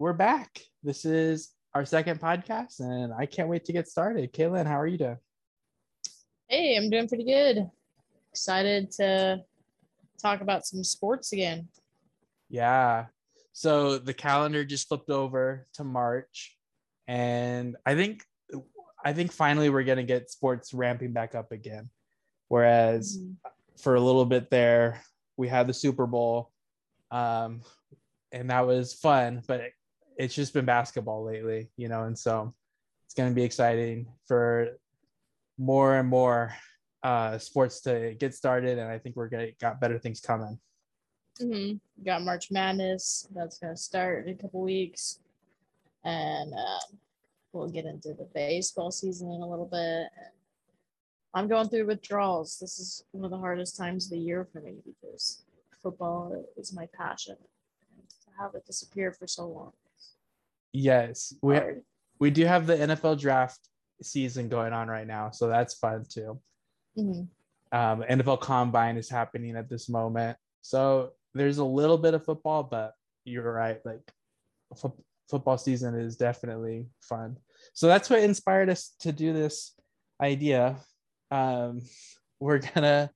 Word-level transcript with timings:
we're 0.00 0.14
back. 0.14 0.62
This 0.82 1.04
is 1.04 1.50
our 1.74 1.84
second 1.84 2.22
podcast, 2.22 2.80
and 2.80 3.12
I 3.12 3.26
can't 3.26 3.50
wait 3.50 3.66
to 3.66 3.72
get 3.74 3.86
started. 3.86 4.32
Kaylyn, 4.32 4.66
how 4.66 4.80
are 4.80 4.86
you 4.86 4.96
doing? 4.96 5.18
Hey, 6.48 6.74
I'm 6.74 6.88
doing 6.88 7.06
pretty 7.06 7.24
good. 7.24 7.70
Excited 8.32 8.90
to 8.92 9.44
talk 10.20 10.40
about 10.40 10.64
some 10.64 10.82
sports 10.84 11.34
again. 11.34 11.68
Yeah. 12.48 13.06
So 13.52 13.98
the 13.98 14.14
calendar 14.14 14.64
just 14.64 14.88
flipped 14.88 15.10
over 15.10 15.66
to 15.74 15.84
March, 15.84 16.56
and 17.06 17.76
I 17.84 17.94
think 17.94 18.24
I 19.04 19.12
think 19.12 19.32
finally 19.32 19.68
we're 19.68 19.84
gonna 19.84 20.02
get 20.02 20.30
sports 20.30 20.72
ramping 20.72 21.12
back 21.12 21.34
up 21.34 21.52
again. 21.52 21.90
Whereas 22.48 23.18
mm-hmm. 23.18 23.32
for 23.76 23.96
a 23.96 24.00
little 24.00 24.24
bit 24.24 24.48
there, 24.48 25.02
we 25.36 25.48
had 25.48 25.66
the 25.66 25.74
Super 25.74 26.06
Bowl, 26.06 26.52
um, 27.10 27.60
and 28.32 28.48
that 28.48 28.66
was 28.66 28.94
fun, 28.94 29.42
but 29.46 29.60
it's 30.20 30.34
just 30.34 30.52
been 30.52 30.66
basketball 30.66 31.24
lately, 31.24 31.70
you 31.78 31.88
know, 31.88 32.02
and 32.04 32.16
so 32.16 32.54
it's 33.06 33.14
going 33.14 33.30
to 33.30 33.34
be 33.34 33.42
exciting 33.42 34.06
for 34.26 34.68
more 35.56 35.96
and 35.96 36.08
more 36.08 36.54
uh, 37.02 37.38
sports 37.38 37.80
to 37.80 38.14
get 38.20 38.34
started, 38.34 38.78
and 38.78 38.90
I 38.90 38.98
think 38.98 39.16
we're 39.16 39.30
gonna 39.30 39.48
got 39.58 39.80
better 39.80 39.98
things 39.98 40.20
coming. 40.20 40.58
Mm-hmm. 41.40 42.04
Got 42.04 42.22
March 42.22 42.50
Madness 42.50 43.26
that's 43.34 43.58
gonna 43.58 43.76
start 43.76 44.26
in 44.26 44.34
a 44.34 44.36
couple 44.36 44.60
weeks, 44.60 45.20
and 46.04 46.52
um, 46.52 46.98
we'll 47.54 47.70
get 47.70 47.86
into 47.86 48.10
the 48.10 48.28
baseball 48.34 48.90
season 48.90 49.30
in 49.32 49.40
a 49.40 49.48
little 49.48 49.70
bit. 49.72 50.08
I'm 51.32 51.48
going 51.48 51.70
through 51.70 51.86
withdrawals. 51.86 52.58
This 52.60 52.78
is 52.78 53.04
one 53.12 53.24
of 53.24 53.30
the 53.30 53.38
hardest 53.38 53.78
times 53.78 54.04
of 54.04 54.10
the 54.10 54.18
year 54.18 54.46
for 54.52 54.60
me 54.60 54.74
because 54.84 55.44
football 55.82 56.44
is 56.58 56.74
my 56.74 56.86
passion. 56.94 57.36
To 57.36 58.30
have 58.38 58.54
it 58.54 58.66
disappear 58.66 59.12
for 59.12 59.26
so 59.26 59.46
long 59.46 59.72
Yes, 60.72 61.34
we 61.42 61.58
we 62.18 62.30
do 62.30 62.44
have 62.44 62.66
the 62.66 62.76
NFL 62.76 63.20
draft 63.20 63.58
season 64.02 64.48
going 64.48 64.72
on 64.72 64.88
right 64.88 65.06
now, 65.06 65.30
so 65.30 65.48
that's 65.48 65.74
fun 65.74 66.04
too. 66.08 66.40
Mm-hmm. 66.98 67.76
Um, 67.76 68.02
NFL 68.02 68.40
Combine 68.40 68.96
is 68.96 69.08
happening 69.08 69.56
at 69.56 69.68
this 69.68 69.88
moment, 69.88 70.36
so 70.62 71.12
there's 71.34 71.58
a 71.58 71.64
little 71.64 71.98
bit 71.98 72.14
of 72.14 72.24
football, 72.24 72.62
but 72.62 72.94
you're 73.24 73.52
right, 73.52 73.78
like 73.84 74.00
f- 74.72 74.92
football 75.28 75.58
season 75.58 75.94
is 75.94 76.16
definitely 76.16 76.86
fun. 77.00 77.36
So 77.74 77.86
that's 77.86 78.10
what 78.10 78.20
inspired 78.20 78.70
us 78.70 78.94
to 79.00 79.12
do 79.12 79.32
this 79.32 79.74
idea. 80.20 80.76
Um, 81.30 81.82
we're 82.40 82.58
gonna 82.58 83.10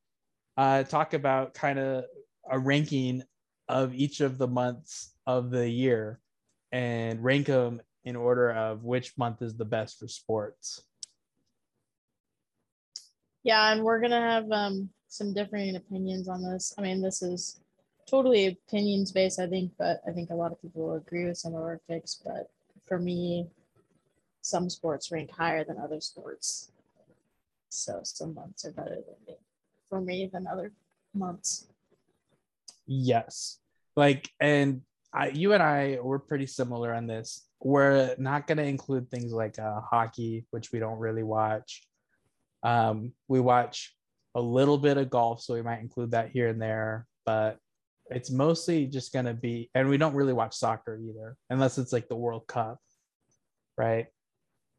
uh, 0.56 0.82
talk 0.84 1.14
about 1.14 1.54
kind 1.54 1.78
of 1.78 2.04
a 2.50 2.58
ranking 2.58 3.22
of 3.68 3.94
each 3.94 4.20
of 4.20 4.38
the 4.38 4.48
months 4.48 5.14
of 5.26 5.50
the 5.50 5.68
year 5.68 6.20
and 6.74 7.22
rank 7.22 7.46
them 7.46 7.80
in 8.04 8.16
order 8.16 8.50
of 8.50 8.82
which 8.82 9.16
month 9.16 9.42
is 9.42 9.54
the 9.54 9.64
best 9.64 9.96
for 9.96 10.08
sports. 10.08 10.82
Yeah, 13.44 13.72
and 13.72 13.84
we're 13.84 14.00
gonna 14.00 14.20
have 14.20 14.50
um, 14.50 14.90
some 15.06 15.32
differing 15.32 15.76
opinions 15.76 16.28
on 16.28 16.42
this. 16.42 16.74
I 16.76 16.82
mean, 16.82 17.00
this 17.00 17.22
is 17.22 17.60
totally 18.10 18.46
opinions 18.46 19.12
based, 19.12 19.38
I 19.38 19.46
think, 19.46 19.70
but 19.78 20.02
I 20.06 20.10
think 20.10 20.30
a 20.30 20.34
lot 20.34 20.50
of 20.50 20.60
people 20.60 20.88
will 20.88 20.96
agree 20.96 21.26
with 21.26 21.38
some 21.38 21.54
of 21.54 21.62
our 21.62 21.80
picks. 21.88 22.16
But 22.16 22.50
for 22.84 22.98
me, 22.98 23.46
some 24.42 24.68
sports 24.68 25.12
rank 25.12 25.30
higher 25.30 25.64
than 25.64 25.78
other 25.78 26.00
sports. 26.00 26.72
So 27.68 28.00
some 28.02 28.34
months 28.34 28.64
are 28.64 28.72
better 28.72 28.96
than 28.96 29.16
me, 29.28 29.36
for 29.88 30.00
me 30.00 30.28
than 30.32 30.48
other 30.48 30.72
months. 31.14 31.68
Yes. 32.84 33.60
Like, 33.94 34.28
and 34.40 34.82
I, 35.14 35.28
you 35.28 35.52
and 35.52 35.62
I 35.62 35.98
were 36.02 36.18
pretty 36.18 36.46
similar 36.46 36.92
on 36.92 37.06
this. 37.06 37.46
We're 37.60 38.14
not 38.18 38.46
going 38.46 38.58
to 38.58 38.64
include 38.64 39.10
things 39.10 39.32
like 39.32 39.58
uh, 39.58 39.80
hockey, 39.80 40.46
which 40.50 40.72
we 40.72 40.80
don't 40.80 40.98
really 40.98 41.22
watch. 41.22 41.86
Um, 42.62 43.12
we 43.28 43.40
watch 43.40 43.94
a 44.34 44.40
little 44.40 44.78
bit 44.78 44.96
of 44.96 45.10
golf, 45.10 45.40
so 45.40 45.54
we 45.54 45.62
might 45.62 45.80
include 45.80 46.10
that 46.10 46.30
here 46.30 46.48
and 46.48 46.60
there, 46.60 47.06
but 47.24 47.58
it's 48.10 48.30
mostly 48.30 48.86
just 48.86 49.12
going 49.12 49.26
to 49.26 49.34
be, 49.34 49.70
and 49.74 49.88
we 49.88 49.96
don't 49.96 50.14
really 50.14 50.32
watch 50.32 50.54
soccer 50.54 50.98
either, 50.98 51.36
unless 51.48 51.78
it's 51.78 51.92
like 51.92 52.08
the 52.08 52.16
World 52.16 52.46
Cup, 52.46 52.78
right? 53.78 54.06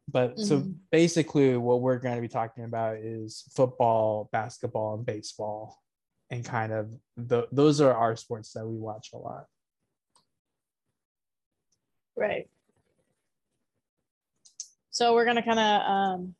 But 0.08 0.36
mm-hmm. 0.36 0.44
so 0.44 0.64
basically, 0.92 1.56
what 1.56 1.80
we're 1.80 1.98
going 1.98 2.16
to 2.16 2.20
be 2.20 2.28
talking 2.28 2.64
about 2.64 2.98
is 2.98 3.44
football, 3.56 4.28
basketball, 4.32 4.94
and 4.94 5.06
baseball, 5.06 5.78
and 6.30 6.44
kind 6.44 6.72
of 6.72 6.94
the, 7.16 7.48
those 7.50 7.80
are 7.80 7.94
our 7.94 8.16
sports 8.16 8.52
that 8.52 8.66
we 8.66 8.76
watch 8.76 9.10
a 9.14 9.16
lot. 9.16 9.46
Right. 12.16 12.48
So 14.90 15.14
we're 15.14 15.26
gonna 15.26 15.42
kind 15.42 15.58
of 15.58 15.90
um, 15.90 16.34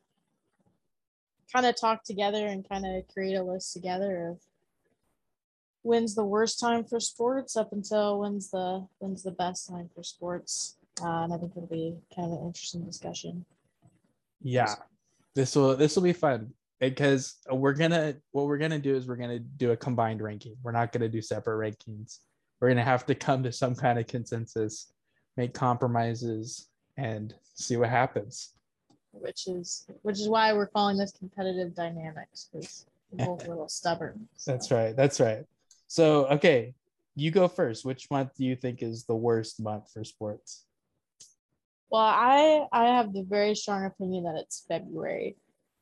kind 1.53 1.65
of 1.65 1.79
talk 1.79 2.03
together 2.03 2.47
and 2.47 2.67
kind 2.67 2.85
of 2.85 3.07
create 3.13 3.35
a 3.35 3.43
list 3.43 3.73
together 3.73 4.29
of 4.29 4.39
when's 5.83 6.15
the 6.15 6.23
worst 6.23 6.59
time 6.59 6.83
for 6.83 6.99
sports 6.99 7.55
up 7.55 7.71
until 7.71 8.19
when's 8.19 8.49
the 8.49 8.85
when's 8.97 9.23
the 9.23 9.31
best 9.31 9.69
time 9.69 9.89
for 9.93 10.03
sports. 10.03 10.75
Uh, 11.01 11.23
and 11.23 11.33
I 11.33 11.37
think 11.37 11.51
it'll 11.55 11.67
be 11.67 11.95
kind 12.15 12.31
of 12.31 12.39
an 12.39 12.47
interesting 12.47 12.83
discussion. 12.83 13.45
Yeah, 14.41 14.73
this 15.35 15.55
will 15.55 15.75
this 15.75 15.95
will 15.95 16.03
be 16.03 16.13
fun 16.13 16.51
because 16.79 17.35
we're 17.51 17.73
gonna 17.73 18.15
what 18.31 18.47
we're 18.47 18.57
gonna 18.57 18.79
do 18.79 18.95
is 18.95 19.07
we're 19.07 19.15
gonna 19.15 19.39
do 19.39 19.71
a 19.71 19.77
combined 19.77 20.21
ranking. 20.21 20.55
We're 20.63 20.71
not 20.71 20.91
gonna 20.91 21.09
do 21.09 21.21
separate 21.21 21.77
rankings. 21.77 22.19
We're 22.59 22.69
gonna 22.69 22.83
have 22.83 23.05
to 23.05 23.15
come 23.15 23.43
to 23.43 23.51
some 23.51 23.75
kind 23.75 23.99
of 23.99 24.07
consensus 24.07 24.91
make 25.37 25.53
compromises 25.53 26.67
and 26.97 27.33
see 27.53 27.77
what 27.77 27.89
happens. 27.89 28.53
Which 29.11 29.47
is 29.47 29.87
which 30.01 30.19
is 30.19 30.27
why 30.27 30.53
we're 30.53 30.67
calling 30.67 30.97
this 30.97 31.11
competitive 31.11 31.73
dynamics 31.73 32.49
because 32.51 32.85
we're 33.11 33.25
both 33.25 33.45
a 33.45 33.49
little 33.49 33.69
stubborn 33.69 34.27
so. 34.35 34.51
that's 34.51 34.69
right 34.69 34.95
that's 34.95 35.19
right. 35.19 35.45
So 35.87 36.27
okay 36.27 36.75
you 37.15 37.31
go 37.31 37.47
first. 37.47 37.83
Which 37.83 38.11
month 38.11 38.35
do 38.37 38.45
you 38.45 38.55
think 38.55 38.83
is 38.83 39.05
the 39.05 39.15
worst 39.15 39.59
month 39.59 39.91
for 39.91 40.03
sports? 40.03 40.65
Well 41.89 42.01
i 42.01 42.67
i 42.71 42.85
have 42.85 43.13
the 43.13 43.23
very 43.23 43.55
strong 43.55 43.85
opinion 43.85 44.25
that 44.25 44.35
it's 44.35 44.65
february 44.67 45.35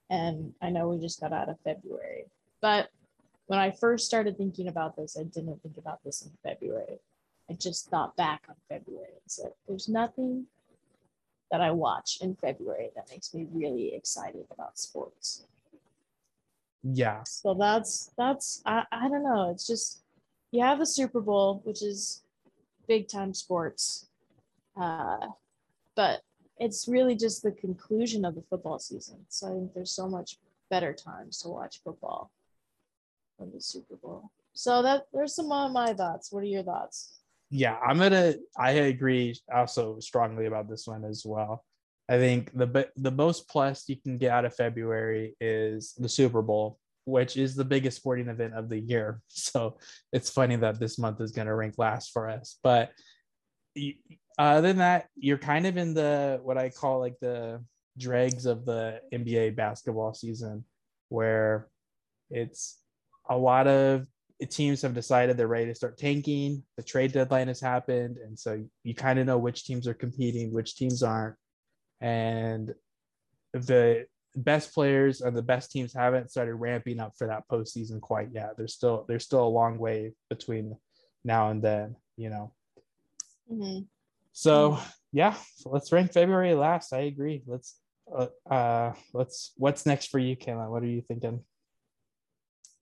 and 0.09 0.53
i 0.61 0.69
know 0.69 0.89
we 0.89 0.99
just 0.99 1.19
got 1.19 1.33
out 1.33 1.49
of 1.49 1.59
february. 1.61 2.25
But 2.61 2.89
when 3.47 3.59
i 3.59 3.71
first 3.71 4.05
started 4.05 4.37
thinking 4.37 4.67
about 4.67 4.95
this 4.95 5.17
i 5.19 5.23
didn't 5.23 5.61
think 5.61 5.77
about 5.77 6.03
this 6.03 6.21
in 6.21 6.31
february 6.43 6.99
I 7.49 7.53
just 7.53 7.89
thought 7.89 8.15
back 8.15 8.43
on 8.49 8.55
February 8.69 9.13
and 9.13 9.21
said, 9.27 9.51
there's 9.67 9.87
nothing 9.87 10.45
that 11.51 11.61
I 11.61 11.71
watch 11.71 12.17
in 12.21 12.35
February 12.35 12.89
that 12.95 13.09
makes 13.11 13.33
me 13.33 13.47
really 13.51 13.93
excited 13.93 14.45
about 14.51 14.79
sports. 14.79 15.45
Yeah. 16.83 17.23
So 17.23 17.53
that's 17.53 18.11
that's 18.17 18.61
I, 18.65 18.83
I 18.91 19.09
don't 19.09 19.23
know. 19.23 19.49
It's 19.51 19.65
just 19.65 20.03
you 20.51 20.61
have 20.61 20.79
the 20.79 20.85
Super 20.85 21.19
Bowl, 21.19 21.61
which 21.63 21.81
is 21.81 22.23
big 22.87 23.07
time 23.07 23.33
sports. 23.33 24.07
Uh, 24.79 25.27
but 25.95 26.21
it's 26.59 26.87
really 26.87 27.15
just 27.15 27.43
the 27.43 27.51
conclusion 27.51 28.25
of 28.25 28.35
the 28.35 28.43
football 28.49 28.79
season. 28.79 29.17
So 29.29 29.47
I 29.47 29.51
think 29.51 29.73
there's 29.73 29.91
so 29.91 30.07
much 30.07 30.37
better 30.69 30.93
times 30.93 31.41
to 31.41 31.49
watch 31.49 31.81
football 31.83 32.31
than 33.39 33.51
the 33.51 33.61
Super 33.61 33.95
Bowl. 33.95 34.29
So 34.53 34.81
that 34.83 35.07
there's 35.13 35.35
some 35.35 35.51
of 35.51 35.71
my 35.71 35.93
thoughts. 35.93 36.31
What 36.31 36.43
are 36.43 36.47
your 36.47 36.63
thoughts? 36.63 37.19
Yeah, 37.55 37.77
I'm 37.79 37.97
gonna. 37.97 38.35
I 38.57 38.71
agree 38.71 39.39
also 39.53 39.99
strongly 39.99 40.45
about 40.45 40.69
this 40.69 40.85
one 40.85 41.05
as 41.05 41.23
well. 41.25 41.63
I 42.09 42.17
think 42.17 42.51
the 42.53 42.89
the 42.97 43.11
most 43.11 43.47
plus 43.47 43.87
you 43.87 43.95
can 43.95 44.17
get 44.17 44.31
out 44.31 44.43
of 44.43 44.53
February 44.53 45.37
is 45.39 45.93
the 45.93 46.09
Super 46.09 46.41
Bowl, 46.41 46.77
which 47.05 47.37
is 47.37 47.55
the 47.55 47.63
biggest 47.63 47.95
sporting 47.95 48.27
event 48.27 48.55
of 48.55 48.67
the 48.67 48.79
year. 48.79 49.21
So 49.29 49.77
it's 50.11 50.29
funny 50.29 50.57
that 50.57 50.81
this 50.81 50.99
month 50.99 51.21
is 51.21 51.31
going 51.31 51.47
to 51.47 51.55
rank 51.55 51.75
last 51.77 52.11
for 52.11 52.29
us. 52.29 52.59
But 52.61 52.91
other 54.37 54.67
than 54.67 54.77
that, 54.79 55.07
you're 55.15 55.37
kind 55.37 55.65
of 55.65 55.77
in 55.77 55.93
the 55.93 56.41
what 56.43 56.57
I 56.57 56.69
call 56.69 56.99
like 56.99 57.15
the 57.21 57.63
dregs 57.97 58.45
of 58.45 58.65
the 58.65 58.99
NBA 59.13 59.55
basketball 59.55 60.13
season, 60.13 60.65
where 61.07 61.69
it's 62.29 62.81
a 63.29 63.37
lot 63.37 63.67
of 63.67 64.07
teams 64.49 64.81
have 64.81 64.93
decided 64.93 65.37
they're 65.37 65.47
ready 65.47 65.67
to 65.67 65.75
start 65.75 65.97
tanking. 65.97 66.63
The 66.77 66.83
trade 66.83 67.13
deadline 67.13 67.47
has 67.47 67.61
happened, 67.61 68.17
and 68.17 68.37
so 68.37 68.63
you 68.83 68.93
kind 68.93 69.19
of 69.19 69.25
know 69.25 69.37
which 69.37 69.65
teams 69.65 69.87
are 69.87 69.93
competing, 69.93 70.53
which 70.53 70.75
teams 70.75 71.03
aren't, 71.03 71.35
and 72.01 72.73
the 73.53 74.07
best 74.35 74.73
players 74.73 75.21
and 75.21 75.35
the 75.35 75.41
best 75.41 75.71
teams 75.71 75.93
haven't 75.93 76.31
started 76.31 76.55
ramping 76.55 76.99
up 76.99 77.13
for 77.17 77.27
that 77.27 77.47
postseason 77.49 78.01
quite 78.01 78.29
yet. 78.33 78.57
There's 78.57 78.73
still 78.73 79.05
there's 79.07 79.23
still 79.23 79.45
a 79.45 79.47
long 79.47 79.77
way 79.77 80.13
between 80.29 80.75
now 81.23 81.49
and 81.49 81.61
then, 81.61 81.95
you 82.17 82.29
know. 82.29 82.51
Mm-hmm. 83.51 83.83
So 84.33 84.79
yeah, 85.13 85.35
so 85.55 85.69
let's 85.69 85.91
rank 85.91 86.11
February 86.11 86.53
last. 86.53 86.93
I 86.93 87.01
agree. 87.01 87.43
Let's 87.47 87.79
uh, 88.13 88.27
uh 88.49 88.93
let's 89.13 89.53
what's 89.57 89.85
next 89.85 90.07
for 90.07 90.19
you, 90.19 90.35
Kayla? 90.35 90.69
What 90.69 90.83
are 90.83 90.87
you 90.87 91.01
thinking? 91.01 91.41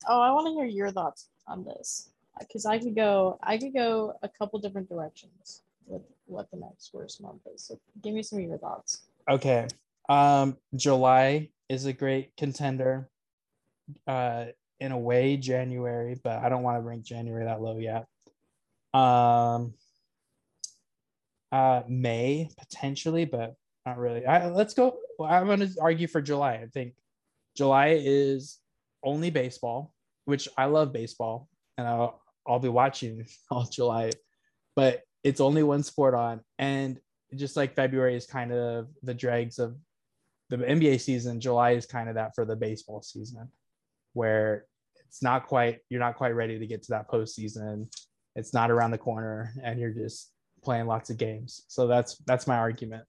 Oh, 0.07 0.21
I 0.21 0.31
want 0.31 0.47
to 0.47 0.53
hear 0.53 0.65
your 0.65 0.91
thoughts 0.91 1.29
on 1.47 1.63
this 1.63 2.09
because 2.39 2.65
I 2.65 2.79
could 2.79 2.95
go 2.95 3.39
I 3.44 3.57
could 3.57 3.73
go 3.73 4.13
a 4.23 4.29
couple 4.29 4.59
different 4.59 4.89
directions. 4.89 5.61
with 5.85 6.01
what 6.25 6.50
the 6.51 6.57
next 6.57 6.94
worst 6.94 7.21
month 7.21 7.41
is. 7.53 7.63
So 7.63 7.79
give 8.01 8.13
me 8.13 8.23
some 8.23 8.39
of 8.39 8.45
your 8.45 8.57
thoughts. 8.57 9.01
Okay. 9.29 9.67
Um, 10.09 10.57
July 10.75 11.50
is 11.69 11.85
a 11.85 11.94
great 11.94 12.35
contender. 12.38 13.09
Uh, 14.07 14.45
in 14.79 14.91
a 14.91 14.97
way, 14.97 15.38
January, 15.38 16.19
but 16.23 16.39
I 16.39 16.49
don't 16.49 16.63
want 16.63 16.77
to 16.77 16.81
rank 16.81 17.03
January 17.03 17.45
that 17.45 17.61
low 17.61 17.77
yet. 17.77 18.07
Um, 18.94 19.73
uh, 21.51 21.83
May 21.88 22.49
potentially, 22.57 23.25
but 23.25 23.56
not 23.85 23.97
really. 23.97 24.25
I, 24.25 24.49
let's 24.49 24.73
go. 24.73 24.97
I'm 25.23 25.45
going 25.45 25.59
to 25.59 25.69
argue 25.81 26.07
for 26.07 26.21
July. 26.21 26.56
I 26.56 26.67
think 26.73 26.95
July 27.56 27.99
is 28.01 28.59
only 29.03 29.29
baseball, 29.29 29.93
which 30.25 30.47
I 30.57 30.65
love 30.65 30.93
baseball, 30.93 31.47
and 31.77 31.87
I'll 31.87 32.21
I'll 32.47 32.59
be 32.59 32.69
watching 32.69 33.25
all 33.51 33.65
July, 33.65 34.11
but 34.75 35.01
it's 35.23 35.41
only 35.41 35.63
one 35.63 35.83
sport 35.83 36.13
on, 36.13 36.41
and 36.59 36.99
just 37.35 37.55
like 37.55 37.75
February 37.75 38.15
is 38.15 38.25
kind 38.25 38.51
of 38.51 38.87
the 39.01 39.13
dregs 39.13 39.59
of 39.59 39.75
the 40.49 40.57
NBA 40.57 41.01
season, 41.01 41.39
July 41.39 41.71
is 41.71 41.85
kind 41.85 42.09
of 42.09 42.15
that 42.15 42.35
for 42.35 42.45
the 42.45 42.55
baseball 42.55 43.01
season, 43.01 43.49
where 44.13 44.65
it's 45.07 45.23
not 45.23 45.47
quite 45.47 45.79
you're 45.89 45.99
not 45.99 46.15
quite 46.15 46.35
ready 46.35 46.59
to 46.59 46.67
get 46.67 46.83
to 46.83 46.91
that 46.91 47.09
postseason. 47.09 47.87
It's 48.35 48.53
not 48.53 48.71
around 48.71 48.91
the 48.91 48.97
corner, 48.97 49.53
and 49.63 49.79
you're 49.79 49.91
just 49.91 50.31
playing 50.63 50.87
lots 50.87 51.09
of 51.09 51.17
games. 51.17 51.63
So 51.67 51.87
that's 51.87 52.17
that's 52.25 52.47
my 52.47 52.57
argument. 52.57 53.03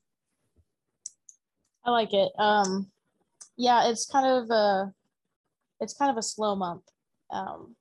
I 1.84 1.90
like 1.90 2.14
it. 2.14 2.32
Um, 2.38 2.90
yeah, 3.56 3.88
it's 3.88 4.06
kind 4.06 4.26
of 4.26 4.50
a 4.50 4.93
it's 5.81 5.94
kind 5.94 6.11
of 6.11 6.16
a 6.16 6.22
slow 6.22 6.55
month 6.55 6.82
um, 7.31 7.75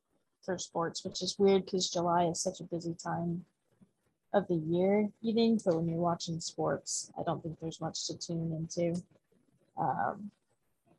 for 0.44 0.57
sports, 0.57 1.04
which 1.04 1.22
is 1.22 1.38
weird 1.38 1.66
because 1.66 1.90
July 1.90 2.25
is 2.25 2.42
such 2.42 2.60
a 2.60 2.63
busy 2.63 2.95
time 3.01 3.45
of 4.34 4.48
the 4.48 4.56
year. 4.56 5.10
You 5.22 5.34
think, 5.34 5.63
but 5.63 5.75
when 5.75 5.88
you're 5.88 5.98
watching 5.98 6.40
sports, 6.40 7.12
I 7.19 7.24
don't 7.24 7.42
think 7.42 7.60
there's 7.60 7.81
much 7.81 8.07
to 8.07 8.18
tune 8.18 8.51
into. 8.51 9.01
Um, 9.78 10.31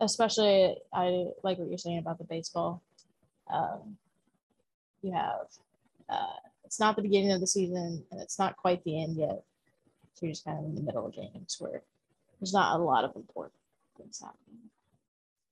especially, 0.00 0.76
I 0.92 1.26
like 1.42 1.58
what 1.58 1.68
you're 1.68 1.78
saying 1.78 1.98
about 1.98 2.18
the 2.18 2.24
baseball. 2.24 2.82
Um, 3.48 3.96
you 5.02 5.12
have 5.12 5.46
uh, 6.08 6.36
it's 6.64 6.80
not 6.80 6.96
the 6.96 7.02
beginning 7.02 7.32
of 7.32 7.40
the 7.40 7.46
season 7.46 8.04
and 8.10 8.20
it's 8.20 8.38
not 8.38 8.56
quite 8.56 8.82
the 8.84 9.02
end 9.02 9.16
yet. 9.16 9.42
So 10.14 10.26
you're 10.26 10.32
just 10.32 10.44
kind 10.44 10.58
of 10.58 10.64
in 10.64 10.74
the 10.74 10.80
middle 10.80 11.06
of 11.06 11.14
games 11.14 11.56
where 11.58 11.82
there's 12.40 12.52
not 12.52 12.78
a 12.78 12.82
lot 12.82 13.04
of 13.04 13.14
important 13.16 13.54
things 13.96 14.20
happening. 14.20 14.70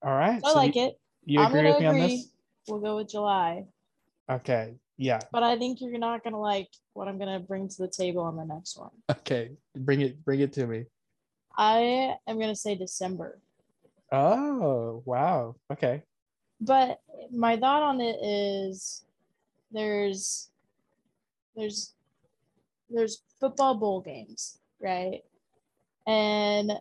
All 0.03 0.15
right. 0.15 0.41
So 0.45 0.51
I 0.51 0.55
like 0.55 0.75
you, 0.75 0.87
it. 0.87 1.01
You 1.25 1.41
I'm 1.41 1.55
agree 1.55 1.71
with 1.71 1.81
me 1.81 1.87
on 1.87 1.99
this? 1.99 2.29
We'll 2.69 2.81
go 2.81 2.97
with 2.97 3.11
July. 3.11 3.67
Okay. 4.31 4.75
Yeah. 4.97 5.21
But 5.33 5.43
I 5.43 5.59
think 5.59 5.81
you're 5.81 5.99
not 5.99 6.23
gonna 6.23 6.41
like 6.41 6.69
what 6.95 7.09
I'm 7.09 7.19
gonna 7.19 7.41
bring 7.41 7.69
to 7.69 7.77
the 7.79 7.89
table 7.89 8.23
on 8.23 8.37
the 8.37 8.45
next 8.45 8.79
one. 8.79 8.91
Okay. 9.11 9.53
Bring 9.77 10.01
it. 10.01 10.25
Bring 10.25 10.41
it 10.41 10.53
to 10.55 10.67
me. 10.67 10.85
I 11.57 12.15
am 12.27 12.39
gonna 12.39 12.57
say 12.57 12.75
December. 12.75 13.41
Oh 14.11 15.03
wow. 15.05 15.57
Okay. 15.73 16.03
But 16.61 17.01
my 17.33 17.57
thought 17.57 17.83
on 17.83 18.01
it 18.01 18.17
is 18.23 19.05
there's 19.73 20.51
there's 21.57 21.95
there's 22.89 23.23
football 23.41 23.75
bowl 23.75 24.01
games, 24.01 24.59
right? 24.81 25.23
And 26.07 26.73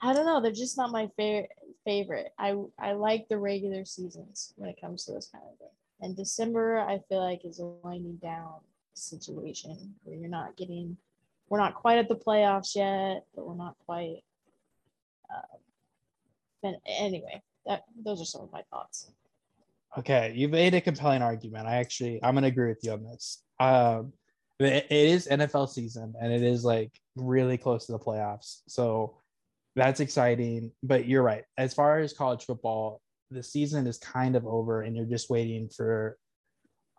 I 0.00 0.12
don't 0.12 0.26
know, 0.26 0.40
they're 0.40 0.52
just 0.52 0.76
not 0.76 0.92
my 0.92 1.08
favorite 1.16 1.50
favorite. 1.88 2.34
I 2.38 2.54
I 2.78 2.92
like 2.92 3.28
the 3.28 3.38
regular 3.38 3.86
seasons 3.86 4.52
when 4.56 4.68
it 4.68 4.78
comes 4.78 5.06
to 5.06 5.12
this 5.12 5.30
kind 5.32 5.44
of 5.50 5.58
thing. 5.58 5.68
And 6.02 6.14
December 6.14 6.80
I 6.80 6.98
feel 7.08 7.24
like 7.24 7.46
is 7.46 7.60
a 7.60 7.66
winding 7.66 8.16
down 8.16 8.60
situation 8.92 9.94
where 10.04 10.18
you're 10.18 10.28
not 10.28 10.56
getting 10.56 10.98
we're 11.48 11.58
not 11.58 11.74
quite 11.74 11.96
at 11.96 12.08
the 12.08 12.14
playoffs 12.14 12.76
yet, 12.76 13.24
but 13.34 13.46
we're 13.46 13.54
not 13.54 13.74
quite 13.86 14.22
um, 15.34 15.60
but 16.62 16.74
anyway, 16.86 17.42
that 17.64 17.84
those 18.04 18.20
are 18.20 18.26
some 18.26 18.42
of 18.42 18.52
my 18.52 18.62
thoughts. 18.70 19.10
Okay, 19.96 20.34
you 20.36 20.48
made 20.48 20.74
a 20.74 20.82
compelling 20.82 21.22
argument. 21.22 21.66
I 21.66 21.76
actually, 21.76 22.22
I'm 22.22 22.34
gonna 22.34 22.48
agree 22.48 22.68
with 22.68 22.80
you 22.82 22.92
on 22.92 23.02
this. 23.02 23.42
Um, 23.58 24.12
it, 24.60 24.86
it 24.90 25.08
is 25.08 25.26
NFL 25.26 25.70
season, 25.70 26.14
and 26.20 26.32
it 26.32 26.42
is 26.42 26.64
like 26.64 26.92
really 27.16 27.56
close 27.56 27.86
to 27.86 27.92
the 27.92 27.98
playoffs, 27.98 28.60
so 28.66 29.16
that's 29.78 30.00
exciting. 30.00 30.72
But 30.82 31.06
you're 31.06 31.22
right. 31.22 31.44
As 31.56 31.74
far 31.74 31.98
as 32.00 32.12
college 32.12 32.44
football, 32.44 33.00
the 33.30 33.42
season 33.42 33.86
is 33.86 33.98
kind 33.98 34.36
of 34.36 34.46
over, 34.46 34.82
and 34.82 34.96
you're 34.96 35.06
just 35.06 35.30
waiting 35.30 35.68
for 35.68 36.16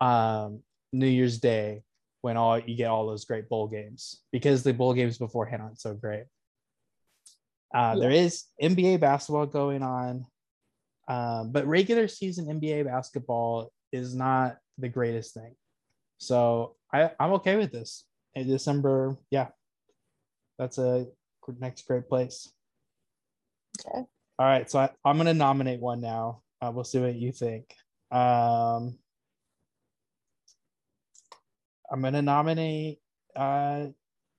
um, 0.02 0.62
New 0.92 1.08
Year's 1.08 1.40
Day 1.40 1.84
when 2.22 2.38
all 2.38 2.60
you 2.60 2.76
get 2.76 2.90
all 2.90 3.08
those 3.08 3.26
great 3.26 3.48
bowl 3.48 3.68
games 3.68 4.22
because 4.31 4.64
the 4.64 4.74
bowl 4.74 4.94
games 4.94 5.18
beforehand 5.18 5.62
aren't 5.62 5.80
so 5.80 5.94
great. 5.94 6.26
Uh, 7.74 7.94
Yeah. 7.96 8.00
There 8.00 8.12
is 8.12 8.46
NBA 8.62 9.00
basketball 9.00 9.46
going 9.46 9.84
on. 9.84 10.26
Um, 11.08 11.52
but 11.52 11.66
regular 11.66 12.08
season 12.08 12.46
NBA 12.48 12.86
basketball 12.86 13.72
is 13.92 14.14
not 14.14 14.58
the 14.78 14.90
greatest 14.90 15.34
thing. 15.34 15.56
So 16.20 16.76
I, 16.94 17.12
I'm 17.20 17.34
okay 17.34 17.56
with 17.56 17.72
this. 17.72 18.06
In 18.36 18.48
December, 18.48 19.18
yeah, 19.31 19.48
that's 20.60 20.78
a 20.78 21.08
next 21.60 21.88
great 21.88 22.08
place. 22.08 22.52
Okay. 23.86 24.06
All 24.40 24.46
right, 24.46 24.70
so 24.70 24.80
I, 24.80 24.90
I'm 25.04 25.18
gonna 25.18 25.34
nominate 25.34 25.80
one 25.80 26.02
now. 26.02 26.42
Uh, 26.62 26.72
we'll 26.74 26.84
see 26.84 27.00
what 27.00 27.16
you 27.16 27.31
think. 27.31 27.74
Um, 28.12 28.98
I'm 31.92 32.02
gonna 32.02 32.22
nominate 32.22 33.00
uh, 33.36 33.88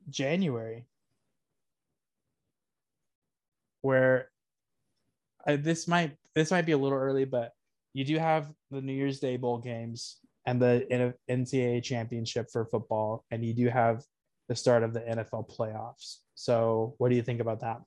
January, 0.08 0.86
where 3.82 4.30
uh, 5.46 5.56
this 5.60 5.86
might 5.86 6.16
this 6.34 6.50
might 6.50 6.66
be 6.66 6.72
a 6.72 6.78
little 6.78 6.98
early, 6.98 7.24
but 7.24 7.52
you 7.92 8.04
do 8.04 8.18
have 8.18 8.50
the 8.70 8.80
New 8.80 8.92
Year's 8.92 9.20
Day 9.20 9.36
bowl 9.36 9.58
games 9.58 10.18
and 10.46 10.60
the 10.60 11.14
NCAA 11.28 11.82
championship 11.82 12.50
for 12.50 12.64
football, 12.64 13.24
and 13.30 13.44
you 13.44 13.52
do 13.52 13.68
have 13.68 14.02
the 14.48 14.56
start 14.56 14.82
of 14.82 14.92
the 14.92 15.00
NFL 15.00 15.54
playoffs. 15.54 16.18
So, 16.34 16.94
what 16.98 17.10
do 17.10 17.16
you 17.16 17.22
think 17.22 17.40
about 17.40 17.60
that? 17.60 17.80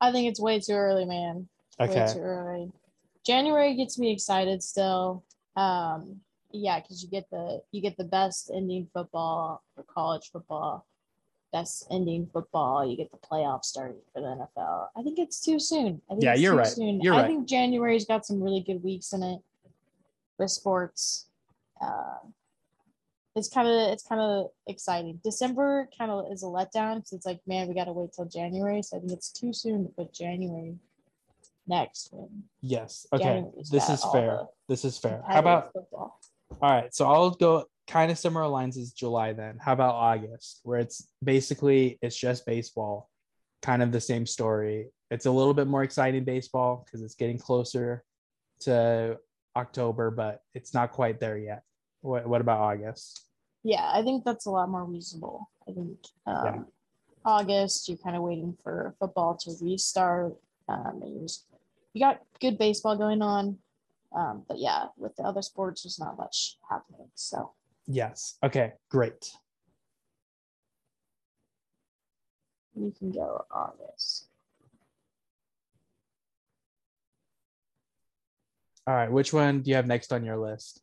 I 0.00 0.12
think 0.12 0.28
it's 0.28 0.40
way 0.40 0.60
too 0.60 0.72
early, 0.72 1.04
man. 1.04 1.48
Okay. 1.80 2.04
Way 2.06 2.12
too 2.12 2.20
early. 2.20 2.72
January 3.24 3.74
gets 3.74 3.98
me 3.98 4.12
excited 4.12 4.62
still. 4.62 5.24
Um, 5.56 6.20
yeah, 6.50 6.80
because 6.80 7.02
you 7.02 7.08
get 7.10 7.28
the 7.30 7.60
you 7.72 7.82
get 7.82 7.96
the 7.96 8.04
best 8.04 8.50
ending 8.54 8.88
football 8.94 9.62
for 9.74 9.82
college 9.82 10.30
football, 10.32 10.86
best 11.52 11.86
ending 11.90 12.28
football. 12.32 12.86
You 12.88 12.96
get 12.96 13.10
the 13.10 13.18
playoff 13.18 13.64
starting 13.64 13.98
for 14.14 14.22
the 14.22 14.28
NFL. 14.28 14.86
I 14.96 15.02
think 15.02 15.18
it's 15.18 15.40
too 15.40 15.58
soon. 15.60 16.00
I 16.08 16.14
think 16.14 16.22
Yeah, 16.22 16.32
it's 16.32 16.40
you're 16.42 16.52
too 16.52 16.58
right. 16.58 16.66
Soon. 16.68 17.00
You're 17.00 17.14
I 17.14 17.18
right. 17.22 17.26
think 17.26 17.48
January's 17.48 18.06
got 18.06 18.24
some 18.24 18.42
really 18.42 18.60
good 18.60 18.82
weeks 18.82 19.12
in 19.12 19.22
it 19.22 19.40
with 20.38 20.50
sports. 20.50 21.26
Uh, 21.80 22.16
it's 23.38 23.48
kind 23.48 23.68
of 23.68 23.92
it's 23.92 24.06
kind 24.06 24.20
of 24.20 24.48
exciting. 24.66 25.20
December 25.24 25.88
kind 25.96 26.10
of 26.10 26.26
is 26.32 26.42
a 26.42 26.46
letdown 26.46 26.96
because 26.96 27.12
it's 27.12 27.26
like, 27.26 27.40
man, 27.46 27.68
we 27.68 27.74
got 27.74 27.84
to 27.84 27.92
wait 27.92 28.12
till 28.12 28.26
January. 28.26 28.82
So 28.82 28.96
I 28.96 29.00
think 29.00 29.12
it's 29.12 29.32
too 29.32 29.52
soon 29.52 29.84
to 29.84 29.90
put 29.90 30.12
January 30.12 30.76
next 31.66 32.10
when 32.12 32.44
Yes. 32.60 33.06
Okay. 33.12 33.24
January's 33.24 33.70
This 33.70 33.88
is 33.88 34.04
fair. 34.12 34.46
This 34.68 34.84
is 34.84 34.98
fair. 34.98 35.22
How 35.26 35.38
about 35.38 35.72
football? 35.72 36.18
all 36.60 36.70
right? 36.70 36.94
So 36.94 37.06
I'll 37.06 37.30
go 37.30 37.64
kind 37.86 38.10
of 38.10 38.18
similar 38.18 38.46
lines 38.46 38.76
as 38.76 38.92
July 38.92 39.32
then. 39.32 39.58
How 39.60 39.72
about 39.72 39.94
August, 39.94 40.60
where 40.62 40.78
it's 40.78 41.08
basically 41.22 41.98
it's 42.02 42.16
just 42.16 42.46
baseball, 42.46 43.08
kind 43.62 43.82
of 43.82 43.92
the 43.92 44.00
same 44.00 44.26
story. 44.26 44.88
It's 45.10 45.26
a 45.26 45.30
little 45.30 45.54
bit 45.54 45.66
more 45.66 45.82
exciting 45.82 46.24
baseball 46.24 46.84
because 46.84 47.02
it's 47.02 47.14
getting 47.14 47.38
closer 47.38 48.02
to 48.60 49.18
October, 49.56 50.10
but 50.10 50.42
it's 50.54 50.74
not 50.74 50.92
quite 50.92 51.20
there 51.20 51.38
yet. 51.38 51.62
What 52.00 52.26
What 52.26 52.40
about 52.40 52.60
August? 52.60 53.24
Yeah, 53.64 53.90
I 53.92 54.02
think 54.02 54.24
that's 54.24 54.46
a 54.46 54.50
lot 54.50 54.68
more 54.68 54.84
reasonable. 54.84 55.50
I 55.68 55.72
think 55.72 55.98
um, 56.26 56.44
Yeah. 56.44 56.62
August, 57.24 57.88
you're 57.88 57.98
kind 57.98 58.16
of 58.16 58.22
waiting 58.22 58.56
for 58.62 58.94
football 58.98 59.36
to 59.36 59.52
restart. 59.60 60.36
Um, 60.68 61.00
and 61.02 61.14
you, 61.14 61.20
just, 61.22 61.46
you 61.92 62.00
got 62.00 62.20
good 62.40 62.58
baseball 62.58 62.96
going 62.96 63.22
on. 63.22 63.58
Um, 64.14 64.44
but 64.48 64.58
yeah, 64.58 64.86
with 64.96 65.16
the 65.16 65.22
other 65.22 65.42
sports, 65.42 65.82
there's 65.82 65.98
not 65.98 66.16
much 66.16 66.56
happening. 66.68 67.08
So 67.14 67.52
Yes. 67.86 68.36
Okay. 68.42 68.74
Great. 68.90 69.32
you 72.74 72.94
can 72.96 73.10
go 73.10 73.44
August. 73.50 74.28
All 78.86 78.94
right. 78.94 79.10
Which 79.10 79.32
one 79.32 79.62
do 79.62 79.70
you 79.70 79.76
have 79.76 79.86
next 79.86 80.12
on 80.12 80.24
your 80.24 80.36
list? 80.36 80.80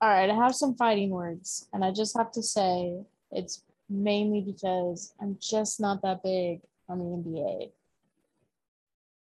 All 0.00 0.08
right, 0.10 0.28
I 0.28 0.34
have 0.34 0.54
some 0.54 0.74
fighting 0.74 1.10
words, 1.10 1.68
and 1.72 1.84
I 1.84 1.90
just 1.90 2.16
have 2.16 2.30
to 2.32 2.42
say 2.42 3.00
it's 3.32 3.62
mainly 3.88 4.42
because 4.42 5.14
I'm 5.20 5.38
just 5.40 5.80
not 5.80 6.02
that 6.02 6.22
big 6.22 6.60
on 6.88 6.98
the 6.98 7.04
NBA. 7.04 7.70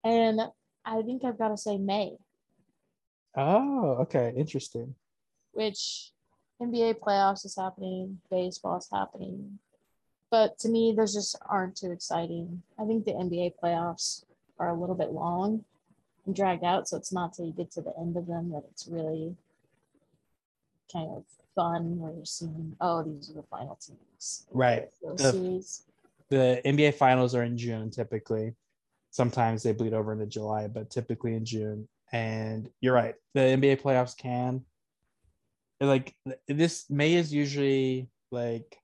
And 0.04 0.40
I 0.84 1.02
think 1.02 1.24
I've 1.24 1.38
got 1.38 1.48
to 1.48 1.56
say 1.56 1.76
May, 1.78 2.16
Oh, 3.36 3.98
okay. 4.00 4.32
Interesting. 4.36 4.94
which 5.52 6.10
NBA 6.60 6.94
playoffs 6.98 7.44
is 7.44 7.54
happening, 7.56 8.20
baseball 8.30 8.78
is 8.78 8.88
happening. 8.92 9.60
But 10.30 10.58
to 10.60 10.68
me, 10.68 10.92
those 10.96 11.14
just 11.14 11.36
aren't 11.48 11.76
too 11.76 11.92
exciting. 11.92 12.62
I 12.78 12.84
think 12.84 13.04
the 13.04 13.12
NBA 13.12 13.52
playoffs 13.62 14.24
are 14.58 14.70
a 14.70 14.74
little 14.80 14.96
bit 14.96 15.12
long 15.12 15.64
and 16.26 16.34
dragged 16.34 16.64
out, 16.64 16.88
so 16.88 16.96
it's 16.96 17.12
not 17.12 17.32
till 17.32 17.46
you 17.46 17.52
get 17.52 17.70
to 17.72 17.80
the 17.80 17.96
end 17.96 18.16
of 18.16 18.26
them 18.26 18.50
that 18.50 18.64
it's 18.70 18.88
really 18.88 19.36
kind 20.92 21.11
of 21.11 21.25
fun 21.54 21.99
where 21.99 22.12
you're 22.12 22.25
seeing, 22.25 22.76
oh, 22.80 23.02
these 23.02 23.30
are 23.30 23.35
the 23.35 23.42
final 23.45 23.76
teams. 23.76 24.47
Right. 24.52 24.88
The, 25.02 25.64
the 26.30 26.61
NBA 26.64 26.95
finals 26.95 27.35
are 27.35 27.45
in 27.45 27.57
June 27.57 27.90
typically. 27.90 28.54
Sometimes 29.11 29.62
they 29.62 29.73
bleed 29.73 29.95
over 29.95 30.12
into 30.12 30.26
July, 30.26 30.68
but 30.68 30.90
typically 30.90 31.35
in 31.35 31.45
June. 31.45 31.88
And 32.12 32.68
you're 32.80 32.95
right. 32.95 33.14
The 33.35 33.40
NBA 33.40 33.83
playoffs 33.83 34.16
can 34.16 34.64
like 35.80 36.14
this 36.49 36.90
May 36.90 37.14
is 37.14 37.33
usually 37.33 38.09
like 38.30 38.76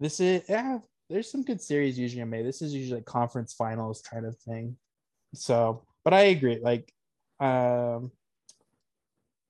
this 0.00 0.20
is 0.20 0.42
yeah, 0.48 0.78
there's 1.08 1.30
some 1.30 1.44
good 1.44 1.60
series 1.60 1.98
usually 1.98 2.22
in 2.22 2.30
May. 2.30 2.42
This 2.42 2.62
is 2.62 2.74
usually 2.74 2.98
like 2.98 3.06
conference 3.06 3.52
finals 3.52 4.02
kind 4.02 4.26
of 4.26 4.36
thing. 4.38 4.76
So, 5.34 5.84
but 6.04 6.14
I 6.14 6.22
agree. 6.22 6.60
Like, 6.60 6.92
um, 7.40 8.10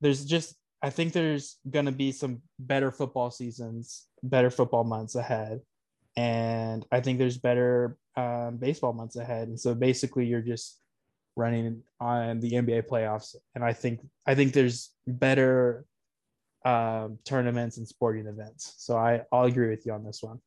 there's 0.00 0.24
just 0.24 0.54
I 0.84 0.90
think 0.90 1.14
there's 1.14 1.56
gonna 1.70 1.92
be 1.92 2.12
some 2.12 2.42
better 2.58 2.92
football 2.92 3.30
seasons, 3.30 4.06
better 4.22 4.50
football 4.50 4.84
months 4.84 5.14
ahead, 5.14 5.62
and 6.14 6.84
I 6.92 7.00
think 7.00 7.18
there's 7.18 7.38
better 7.38 7.96
um, 8.16 8.58
baseball 8.58 8.92
months 8.92 9.16
ahead. 9.16 9.48
And 9.48 9.58
so 9.58 9.74
basically, 9.74 10.26
you're 10.26 10.42
just 10.42 10.78
running 11.36 11.82
on 12.00 12.38
the 12.40 12.50
NBA 12.50 12.86
playoffs, 12.86 13.34
and 13.54 13.64
I 13.64 13.72
think 13.72 14.00
I 14.26 14.34
think 14.34 14.52
there's 14.52 14.90
better 15.06 15.86
um, 16.66 17.18
tournaments 17.24 17.78
and 17.78 17.88
sporting 17.88 18.26
events. 18.26 18.74
So 18.76 18.98
I 18.98 19.22
I'll 19.32 19.44
agree 19.44 19.70
with 19.70 19.86
you 19.86 19.92
on 19.94 20.04
this 20.04 20.22
one. 20.22 20.38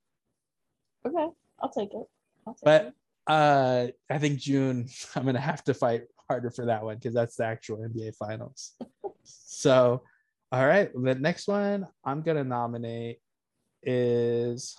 Okay, 1.03 1.29
I'll 1.59 1.71
take 1.71 1.95
it. 1.95 2.07
I'll 2.45 2.53
take 2.53 2.63
but 2.63 2.85
it. 2.85 2.93
uh, 3.25 3.87
I 4.07 4.19
think 4.19 4.37
June 4.37 4.87
I'm 5.15 5.25
gonna 5.25 5.39
have 5.39 5.63
to 5.63 5.73
fight 5.73 6.03
harder 6.29 6.51
for 6.51 6.67
that 6.67 6.83
one 6.83 6.97
because 6.97 7.15
that's 7.15 7.37
the 7.37 7.45
actual 7.45 7.77
NBA 7.77 8.15
finals. 8.17 8.73
so, 9.23 10.03
all 10.51 10.65
right, 10.65 10.89
the 10.93 11.15
next 11.15 11.47
one 11.47 11.87
I'm 12.05 12.21
gonna 12.21 12.43
nominate 12.43 13.19
is 13.83 14.75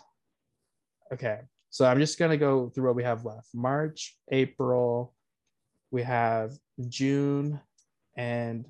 okay. 1.12 1.40
So 1.70 1.84
I'm 1.84 1.98
just 1.98 2.18
gonna 2.18 2.36
go 2.36 2.70
through 2.70 2.86
what 2.86 2.96
we 2.96 3.04
have 3.04 3.24
left: 3.24 3.48
March, 3.54 4.16
April, 4.30 5.14
we 5.90 6.02
have 6.02 6.52
June, 6.88 7.60
and 8.16 8.64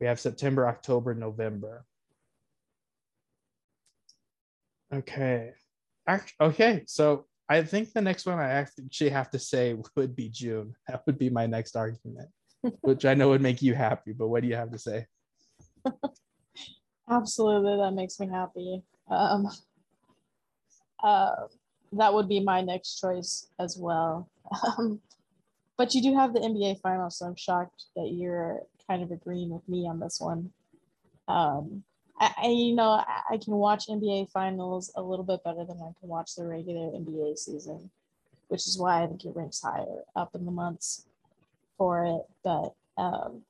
we 0.00 0.06
have 0.06 0.20
September, 0.20 0.66
October, 0.66 1.14
November. 1.14 1.84
Okay. 4.92 5.52
Okay. 6.40 6.82
So 6.86 7.26
I 7.48 7.62
think 7.62 7.92
the 7.92 8.00
next 8.00 8.26
one 8.26 8.38
I 8.38 8.48
actually 8.48 9.10
have 9.10 9.30
to 9.30 9.38
say 9.38 9.76
would 9.96 10.16
be 10.16 10.28
June. 10.28 10.74
That 10.88 11.02
would 11.06 11.18
be 11.18 11.30
my 11.30 11.46
next 11.46 11.76
argument, 11.76 12.30
which 12.80 13.04
I 13.04 13.14
know 13.14 13.28
would 13.28 13.42
make 13.42 13.62
you 13.62 13.74
happy. 13.74 14.12
But 14.12 14.28
what 14.28 14.42
do 14.42 14.48
you 14.48 14.56
have 14.56 14.72
to 14.72 14.78
say? 14.78 15.06
Absolutely, 17.08 17.76
that 17.76 17.92
makes 17.92 18.18
me 18.20 18.28
happy. 18.28 18.82
Um, 19.10 19.48
uh, 21.02 21.32
that 21.92 22.14
would 22.14 22.28
be 22.28 22.40
my 22.40 22.60
next 22.60 23.00
choice 23.00 23.48
as 23.58 23.76
well. 23.78 24.28
Um, 24.78 25.00
but 25.76 25.94
you 25.94 26.02
do 26.02 26.14
have 26.14 26.34
the 26.34 26.40
NBA 26.40 26.80
Finals, 26.80 27.18
so 27.18 27.26
I'm 27.26 27.36
shocked 27.36 27.84
that 27.96 28.10
you're 28.12 28.60
kind 28.88 29.02
of 29.02 29.10
agreeing 29.10 29.50
with 29.50 29.66
me 29.68 29.88
on 29.88 29.98
this 29.98 30.20
one. 30.20 30.52
Um, 31.28 31.84
I, 32.20 32.34
I, 32.44 32.46
you 32.48 32.74
know, 32.74 32.90
I, 32.90 33.22
I 33.32 33.36
can 33.38 33.54
watch 33.54 33.86
NBA 33.88 34.30
finals 34.30 34.92
a 34.96 35.02
little 35.02 35.24
bit 35.24 35.42
better 35.44 35.64
than 35.64 35.78
I 35.78 35.92
can 35.98 36.08
watch 36.08 36.34
the 36.36 36.46
regular 36.46 36.90
NBA 36.90 37.38
season, 37.38 37.90
which 38.48 38.66
is 38.66 38.78
why 38.78 39.02
I 39.02 39.06
think 39.06 39.24
it 39.24 39.34
ranks 39.34 39.62
higher 39.62 40.02
up 40.14 40.34
in 40.34 40.44
the 40.44 40.52
months 40.52 41.06
for 41.78 42.04
it. 42.04 42.22
But 42.44 42.74
um, 43.02 43.42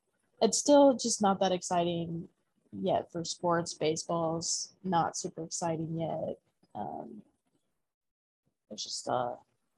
it's 0.43 0.59
still 0.59 0.95
just 0.95 1.23
not 1.23 1.41
that 1.41 1.53
exciting 1.53 2.29
yet 2.73 3.11
for 3.11 3.25
sports. 3.25 3.75
Baseball's 3.75 4.75
not 4.85 5.17
super 5.17 5.45
exciting 5.45 5.99
yet. 5.99 6.39
Um, 6.75 7.23
it's 8.71 8.85
just 8.85 9.09
uh, 9.09 9.33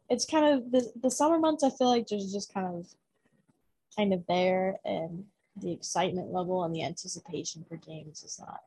it's 0.09 0.25
kind 0.25 0.47
of 0.47 0.73
the 0.73 0.91
the 1.01 1.11
summer 1.11 1.39
months. 1.39 1.63
I 1.63 1.71
feel 1.71 1.89
like 1.89 2.09
there's 2.09 2.33
just 2.33 2.53
kind 2.53 2.67
of 2.67 2.87
kind 3.97 4.13
of 4.13 4.25
there, 4.27 4.79
and 4.85 5.25
the 5.57 5.73
excitement 5.73 6.33
level 6.33 6.65
and 6.65 6.75
the 6.75 6.83
anticipation 6.83 7.65
for 7.69 7.77
games 7.77 8.25
is 8.25 8.41
not 8.41 8.61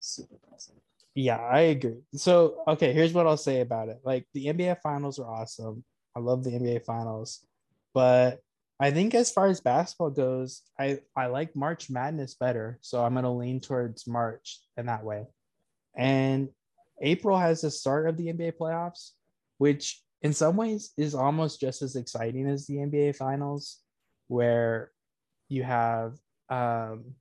super 0.00 0.36
present. 0.48 0.78
Yeah, 1.14 1.38
I 1.38 1.60
agree. 1.60 2.02
So, 2.14 2.62
okay, 2.66 2.92
here's 2.92 3.12
what 3.12 3.26
I'll 3.26 3.36
say 3.36 3.60
about 3.60 3.88
it. 3.88 4.00
Like 4.04 4.26
the 4.32 4.46
NBA 4.46 4.80
finals 4.82 5.18
are 5.18 5.30
awesome. 5.30 5.84
I 6.16 6.20
love 6.20 6.44
the 6.44 6.50
NBA 6.50 6.84
finals. 6.84 7.46
But 7.94 8.40
I 8.82 8.90
think 8.90 9.14
as 9.14 9.30
far 9.30 9.48
as 9.48 9.60
basketball 9.60 10.10
goes, 10.10 10.62
I 10.78 11.00
I 11.14 11.26
like 11.26 11.54
March 11.54 11.90
Madness 11.90 12.34
better. 12.34 12.78
So 12.80 13.04
I'm 13.04 13.12
going 13.12 13.24
to 13.24 13.30
lean 13.30 13.60
towards 13.60 14.06
March 14.06 14.58
in 14.78 14.86
that 14.86 15.04
way. 15.04 15.26
And 15.94 16.48
April 17.02 17.36
has 17.36 17.60
the 17.60 17.70
start 17.70 18.08
of 18.08 18.16
the 18.16 18.32
NBA 18.32 18.54
playoffs, 18.58 19.10
which 19.58 20.02
in 20.22 20.32
some 20.32 20.56
ways 20.56 20.92
is 20.96 21.14
almost 21.14 21.60
just 21.60 21.82
as 21.82 21.94
exciting 21.94 22.48
as 22.48 22.66
the 22.66 22.76
NBA 22.76 23.16
finals 23.16 23.80
where 24.28 24.90
you 25.48 25.62
have 25.62 26.14
um 26.48 27.14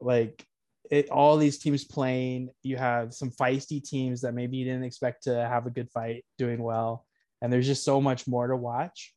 like 0.00 0.46
it, 0.88 1.10
all 1.10 1.36
these 1.36 1.58
teams 1.58 1.84
playing. 1.84 2.50
You 2.62 2.76
have 2.76 3.12
some 3.12 3.30
feisty 3.30 3.82
teams 3.82 4.20
that 4.20 4.34
maybe 4.34 4.56
you 4.56 4.64
didn't 4.64 4.84
expect 4.84 5.24
to 5.24 5.34
have 5.34 5.66
a 5.66 5.70
good 5.70 5.90
fight 5.90 6.24
doing 6.38 6.62
well. 6.62 7.06
And 7.40 7.52
there's 7.52 7.66
just 7.66 7.84
so 7.84 8.00
much 8.00 8.28
more 8.28 8.46
to 8.46 8.56
watch. 8.56 9.12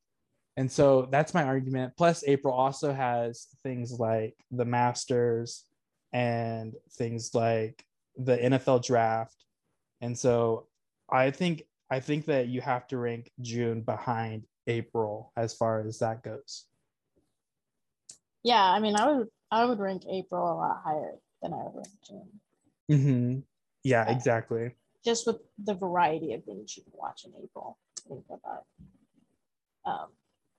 And 0.58 0.72
so 0.72 1.08
that's 1.12 1.34
my 1.34 1.44
argument. 1.44 1.94
Plus, 1.98 2.24
April 2.26 2.54
also 2.54 2.94
has 2.94 3.48
things 3.64 3.92
like 4.00 4.36
the 4.52 4.66
Masters 4.66 5.66
and 6.14 6.74
things 6.94 7.36
like 7.36 7.84
the 8.18 8.38
NFL 8.38 8.86
draft. 8.86 9.36
And 10.02 10.18
so 10.18 10.68
I 11.10 11.32
think 11.32 11.64
I 11.92 12.00
think 12.00 12.26
that 12.26 12.48
you 12.48 12.62
have 12.62 12.88
to 12.88 12.98
rank 12.98 13.32
June 13.42 13.82
behind 13.82 14.46
April 14.68 15.32
as 15.36 15.54
far 15.54 15.86
as 15.86 16.00
that 16.00 16.24
goes. 16.24 16.66
Yeah, 18.44 18.64
I 18.64 18.80
mean, 18.80 18.96
I 18.96 19.12
would 19.12 19.28
I 19.52 19.66
would 19.66 19.80
rank 19.80 20.04
April 20.10 20.42
a 20.42 20.56
lot 20.56 20.82
higher 20.84 21.16
than 21.42 21.54
I 21.54 21.58
would 21.58 21.76
rank 21.76 21.88
June. 22.08 22.30
Mm-hmm. 22.92 23.40
Yeah, 23.84 24.10
exactly. 24.10 24.76
Just 25.04 25.28
with 25.28 25.38
the 25.64 25.76
variety 25.76 26.34
of 26.34 26.44
things 26.44 26.76
you 26.76 26.84
can 26.84 26.94
watch 26.96 27.26
in 27.26 27.34
April, 27.44 27.78
think 28.08 28.24
that 28.28 28.64
um, 29.86 30.08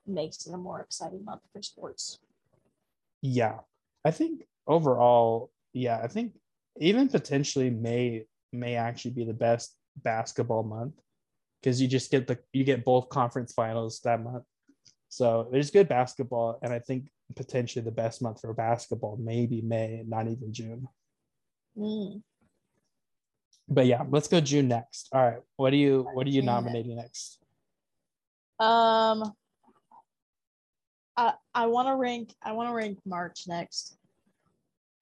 makes 0.07 0.45
it 0.45 0.53
a 0.53 0.57
more 0.57 0.81
exciting 0.81 1.23
month 1.25 1.41
for 1.53 1.61
sports. 1.61 2.19
Yeah, 3.21 3.59
I 4.05 4.11
think 4.11 4.43
overall, 4.67 5.51
yeah, 5.73 5.99
I 6.03 6.07
think 6.07 6.33
even 6.79 7.09
potentially 7.09 7.69
May 7.69 8.25
may 8.53 8.75
actually 8.75 9.11
be 9.11 9.25
the 9.25 9.33
best 9.33 9.75
basketball 10.03 10.63
month 10.63 10.93
because 11.61 11.81
you 11.81 11.87
just 11.87 12.11
get 12.11 12.27
the 12.27 12.39
you 12.53 12.63
get 12.63 12.85
both 12.85 13.09
conference 13.09 13.53
finals 13.53 13.99
that 14.03 14.23
month. 14.23 14.43
So 15.09 15.47
there's 15.51 15.71
good 15.71 15.87
basketball, 15.87 16.59
and 16.61 16.73
I 16.73 16.79
think 16.79 17.09
potentially 17.35 17.83
the 17.83 17.91
best 17.91 18.21
month 18.21 18.41
for 18.41 18.53
basketball, 18.53 19.17
maybe 19.17 19.61
May, 19.61 20.03
not 20.07 20.27
even 20.27 20.53
June. 20.53 20.87
Mm. 21.77 22.21
But 23.69 23.85
yeah, 23.85 24.03
let's 24.09 24.27
go 24.27 24.39
June 24.39 24.67
next. 24.67 25.09
All 25.11 25.23
right, 25.23 25.39
what 25.55 25.73
are 25.73 25.77
you 25.77 26.07
what 26.13 26.27
are 26.27 26.31
you 26.31 26.41
nominating 26.41 26.97
next? 26.97 27.39
Um, 28.59 29.33
I 31.17 31.33
I 31.53 31.65
want 31.65 31.87
to 31.87 31.95
rank 31.95 32.33
I 32.43 32.53
want 32.53 32.69
to 32.69 32.73
rank 32.73 32.99
March 33.05 33.47
next, 33.47 33.97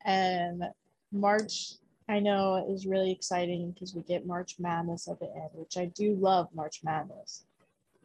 and 0.04 0.64
March 1.12 1.74
I 2.08 2.20
know 2.20 2.66
is 2.70 2.86
really 2.86 3.12
exciting 3.12 3.72
because 3.72 3.94
we 3.94 4.02
get 4.02 4.26
March 4.26 4.56
Madness 4.60 5.08
at 5.08 5.20
the 5.20 5.26
end, 5.26 5.50
which 5.54 5.78
I 5.78 5.86
do 5.86 6.16
love 6.16 6.48
March 6.54 6.82
Madness. 6.84 7.46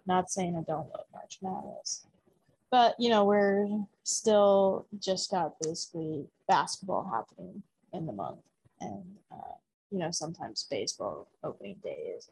Not 0.07 0.31
saying 0.31 0.57
I 0.57 0.62
don't 0.62 0.90
love 0.90 1.05
March 1.12 1.38
Madness, 1.43 2.07
but 2.71 2.97
you 2.99 3.11
know 3.11 3.25
we're 3.25 3.69
still 4.02 4.87
just 4.99 5.31
got 5.31 5.55
basically 5.61 6.26
basketball 6.49 7.09
happening 7.11 7.62
in 7.93 8.07
the 8.07 8.12
month. 8.12 8.40
And 8.81 9.05
uh, 9.31 9.55
you 9.90 9.99
know 9.99 10.11
sometimes 10.11 10.67
baseball 10.69 11.29
opening 11.45 11.76
day 11.83 12.14
is 12.17 12.31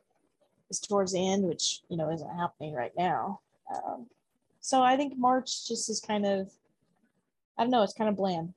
is 0.71 0.81
towards 0.81 1.13
the 1.13 1.27
end 1.27 1.45
which 1.45 1.81
you 1.89 1.97
know 1.97 2.11
isn't 2.11 2.37
happening 2.37 2.75
right 2.75 2.93
now. 2.97 3.41
Um, 3.73 4.07
so 4.61 4.83
i 4.83 4.97
think 4.97 5.17
march 5.17 5.67
just 5.67 5.89
is 5.89 6.01
kind 6.01 6.27
of 6.27 6.51
i 7.59 7.63
don't 7.63 7.71
know 7.71 7.83
it's 7.83 7.95
kind 7.95 8.11
of 8.11 8.17
bland 8.17 8.53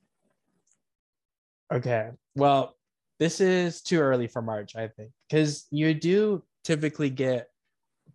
okay 1.72 2.10
well 2.36 2.75
this 3.20 3.39
is 3.39 3.81
too 3.81 4.00
early 4.00 4.27
for 4.27 4.41
march 4.41 4.75
i 4.75 4.88
think 4.88 5.12
because 5.29 5.67
you 5.72 5.93
do 5.93 6.43
typically 6.63 7.10
get 7.10 7.48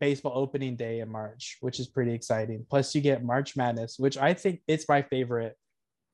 baseball 0.01 0.33
opening 0.35 0.77
day 0.77 1.01
in 1.01 1.11
March, 1.11 1.59
which 1.61 1.81
is 1.81 1.87
pretty 1.87 2.13
exciting. 2.13 2.65
Plus, 2.69 2.95
you 2.95 3.01
get 3.01 3.25
March 3.25 3.57
Madness, 3.57 3.99
which 3.99 4.17
I 4.17 4.35
think 4.35 4.61
it's 4.69 4.89
my 4.89 5.03
favorite 5.03 5.57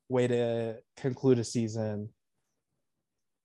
way 0.09 0.27
to 0.27 0.77
conclude 0.97 1.39
a 1.39 1.45
season 1.45 2.09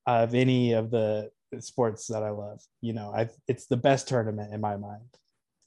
of 0.06 0.34
any 0.34 0.74
of 0.74 0.92
the 0.92 1.30
sports 1.60 2.08
that 2.08 2.24
I 2.24 2.30
love. 2.30 2.62
You 2.82 2.94
know, 2.94 3.14
I 3.16 3.30
it's 3.48 3.68
the 3.68 3.78
best 3.78 4.08
tournament 4.08 4.54
in 4.54 4.62
my 4.62 4.78
mind. 4.78 5.10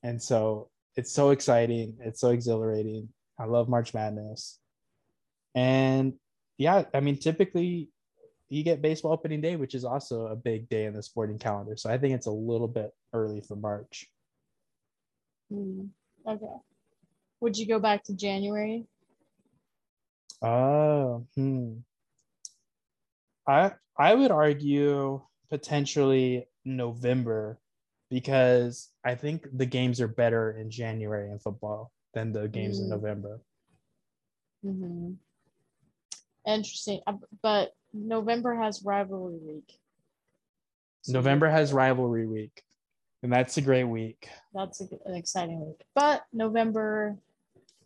And 0.02 0.22
so 0.22 0.70
it's 1.00 1.10
so 1.10 1.30
exciting, 1.30 1.96
it's 2.00 2.20
so 2.20 2.28
exhilarating. 2.28 3.08
I 3.38 3.46
love 3.46 3.70
March 3.70 3.94
Madness. 3.94 4.58
And 5.54 6.12
yeah, 6.58 6.84
I 6.92 7.00
mean 7.00 7.16
typically 7.16 7.88
you 8.50 8.62
get 8.62 8.82
baseball 8.82 9.12
opening 9.12 9.40
day, 9.40 9.56
which 9.56 9.74
is 9.74 9.86
also 9.86 10.26
a 10.26 10.36
big 10.36 10.68
day 10.68 10.84
in 10.84 10.92
the 10.92 11.02
sporting 11.02 11.38
calendar. 11.38 11.74
So 11.76 11.88
I 11.88 11.96
think 11.96 12.14
it's 12.14 12.26
a 12.26 12.30
little 12.30 12.68
bit 12.68 12.90
early 13.14 13.40
for 13.40 13.56
March. 13.56 14.10
Mm, 15.50 15.88
okay. 16.28 16.56
Would 17.40 17.56
you 17.56 17.66
go 17.66 17.78
back 17.78 18.04
to 18.04 18.14
January? 18.14 18.84
Oh, 20.42 21.24
hmm. 21.34 21.76
I 23.46 23.72
I 23.96 24.14
would 24.14 24.30
argue 24.30 25.22
potentially 25.48 26.46
November 26.66 27.58
because 28.10 28.90
I 29.04 29.14
think 29.14 29.46
the 29.56 29.66
games 29.66 30.00
are 30.00 30.08
better 30.08 30.52
in 30.52 30.70
January 30.70 31.30
in 31.30 31.38
football 31.38 31.92
than 32.12 32.32
the 32.32 32.48
games 32.48 32.78
mm. 32.78 32.84
in 32.84 32.88
November. 32.90 33.40
Mm-hmm. 34.64 35.12
Interesting, 36.46 37.00
uh, 37.06 37.14
but 37.42 37.74
November 37.92 38.54
has 38.54 38.82
rivalry 38.82 39.38
week. 39.42 39.78
So 41.02 41.12
November 41.12 41.48
has 41.48 41.72
rivalry 41.72 42.26
week, 42.26 42.62
and 43.22 43.32
that's 43.32 43.56
a 43.56 43.62
great 43.62 43.84
week. 43.84 44.28
That's 44.52 44.80
a, 44.80 44.88
an 45.06 45.14
exciting 45.14 45.64
week. 45.64 45.80
But 45.94 46.24
November 46.32 47.16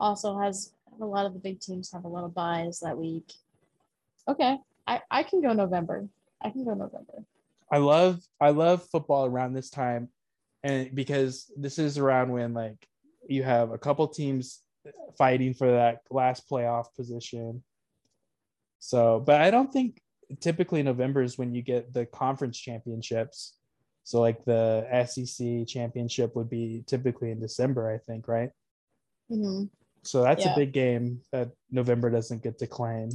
also 0.00 0.38
has 0.38 0.72
a 1.00 1.04
lot 1.04 1.26
of 1.26 1.34
the 1.34 1.38
big 1.38 1.60
teams 1.60 1.92
have 1.92 2.04
a 2.04 2.08
lot 2.08 2.24
of 2.24 2.34
buys 2.34 2.80
that 2.80 2.96
week. 2.96 3.32
Okay, 4.26 4.56
I 4.86 5.00
I 5.10 5.22
can 5.22 5.42
go 5.42 5.52
November. 5.52 6.08
I 6.42 6.50
can 6.50 6.64
go 6.64 6.74
November. 6.74 7.24
I 7.70 7.78
love 7.78 8.20
I 8.40 8.50
love 8.50 8.86
football 8.90 9.26
around 9.26 9.52
this 9.52 9.70
time, 9.70 10.08
and 10.64 10.92
because 10.94 11.52
this 11.56 11.78
is 11.78 11.98
around 11.98 12.32
when 12.32 12.54
like 12.54 12.88
you 13.28 13.42
have 13.42 13.70
a 13.70 13.78
couple 13.78 14.08
teams 14.08 14.62
fighting 15.16 15.54
for 15.54 15.70
that 15.70 16.00
last 16.10 16.48
playoff 16.48 16.86
position. 16.96 17.62
So, 18.78 19.22
but 19.24 19.40
I 19.40 19.50
don't 19.50 19.72
think 19.72 20.00
typically 20.40 20.82
November 20.82 21.22
is 21.22 21.38
when 21.38 21.54
you 21.54 21.62
get 21.62 21.92
the 21.92 22.06
conference 22.06 22.58
championships. 22.58 23.56
So, 24.04 24.20
like 24.20 24.44
the 24.44 24.86
SEC 25.06 25.66
championship 25.66 26.34
would 26.34 26.50
be 26.50 26.82
typically 26.86 27.30
in 27.30 27.40
December, 27.40 27.90
I 27.90 27.98
think, 27.98 28.26
right? 28.26 28.50
Mm-hmm. 29.30 29.64
So 30.02 30.22
that's 30.22 30.44
yeah. 30.44 30.52
a 30.52 30.56
big 30.56 30.72
game 30.72 31.20
that 31.32 31.50
November 31.70 32.10
doesn't 32.10 32.42
get 32.42 32.58
to 32.58 32.66
claim. 32.66 33.10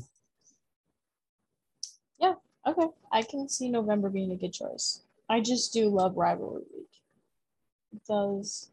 Yeah, 2.19 2.33
okay. 2.65 2.87
I 3.11 3.21
can 3.21 3.47
see 3.47 3.69
November 3.69 4.09
being 4.09 4.31
a 4.31 4.35
good 4.35 4.53
choice. 4.53 5.01
I 5.29 5.41
just 5.41 5.71
do 5.73 5.89
love. 5.89 6.15
It 6.17 6.78
does 8.07 8.71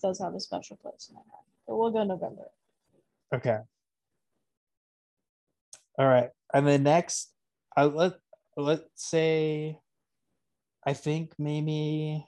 does 0.00 0.20
have 0.20 0.34
a 0.34 0.40
special 0.40 0.76
place 0.76 1.08
in 1.08 1.14
my 1.14 1.22
heart. 1.30 1.44
But 1.66 1.76
we'll 1.76 1.90
go 1.90 2.04
November. 2.04 2.50
Okay. 3.34 3.58
All 5.98 6.06
right. 6.06 6.30
And 6.52 6.66
then 6.66 6.82
next, 6.82 7.32
I 7.76 7.84
let 7.84 8.14
let's 8.56 8.84
say 8.94 9.78
I 10.86 10.92
think 10.92 11.32
maybe 11.38 12.26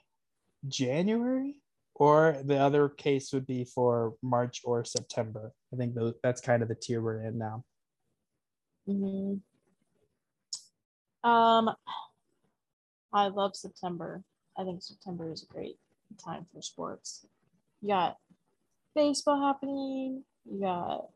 January 0.67 1.61
or 1.95 2.37
the 2.43 2.57
other 2.57 2.89
case 2.89 3.31
would 3.33 3.47
be 3.47 3.65
for 3.65 4.15
March 4.21 4.61
or 4.63 4.83
September. 4.85 5.51
I 5.73 5.77
think 5.77 5.95
that's 6.23 6.41
kind 6.41 6.61
of 6.61 6.69
the 6.69 6.75
tier 6.75 7.01
we're 7.01 7.23
in 7.23 7.37
now. 7.37 7.63
Mm-hmm. 8.87 9.37
Um, 11.29 11.75
I 13.11 13.27
love 13.27 13.55
September. 13.55 14.23
I 14.57 14.63
think 14.63 14.81
September 14.81 15.31
is 15.31 15.43
great 15.43 15.77
time 16.15 16.45
for 16.53 16.61
sports. 16.61 17.25
You 17.81 17.89
got 17.89 18.17
baseball 18.95 19.41
happening, 19.41 20.23
you 20.49 20.61
got 20.61 21.07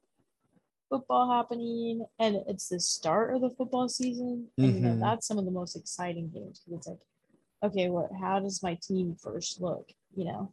football 0.89 1.31
happening, 1.31 2.05
and 2.19 2.37
it's 2.47 2.69
the 2.69 2.79
start 2.79 3.35
of 3.35 3.41
the 3.41 3.49
football 3.49 3.89
season. 3.89 4.47
And 4.57 4.67
mm-hmm. 4.67 4.75
you 4.75 4.83
know, 4.83 4.89
mm-hmm. 4.91 5.01
that's 5.01 5.27
some 5.27 5.37
of 5.37 5.45
the 5.45 5.51
most 5.51 5.75
exciting 5.75 6.29
games 6.29 6.61
because 6.65 6.79
it's 6.79 6.87
like, 6.87 6.99
okay, 7.63 7.89
what 7.89 8.09
how 8.19 8.39
does 8.39 8.61
my 8.61 8.77
team 8.81 9.15
first 9.15 9.61
look? 9.61 9.89
You 10.15 10.25
know? 10.25 10.51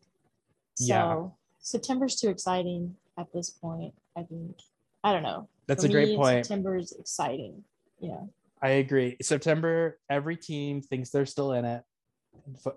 So 0.76 0.86
yeah. 0.86 1.26
September's 1.60 2.16
too 2.16 2.28
exciting 2.28 2.94
at 3.18 3.32
this 3.32 3.50
point. 3.50 3.94
I 4.16 4.22
think 4.22 4.56
I 5.04 5.12
don't 5.12 5.22
know. 5.22 5.48
That's 5.66 5.84
For 5.84 5.90
a 5.90 5.92
great 5.92 6.16
point. 6.16 6.46
September's 6.46 6.92
exciting. 6.92 7.62
Yeah. 8.00 8.20
I 8.62 8.70
agree. 8.70 9.16
September, 9.22 9.98
every 10.10 10.36
team 10.36 10.82
thinks 10.82 11.10
they're 11.10 11.26
still 11.26 11.52
in 11.52 11.64
it 11.64 11.82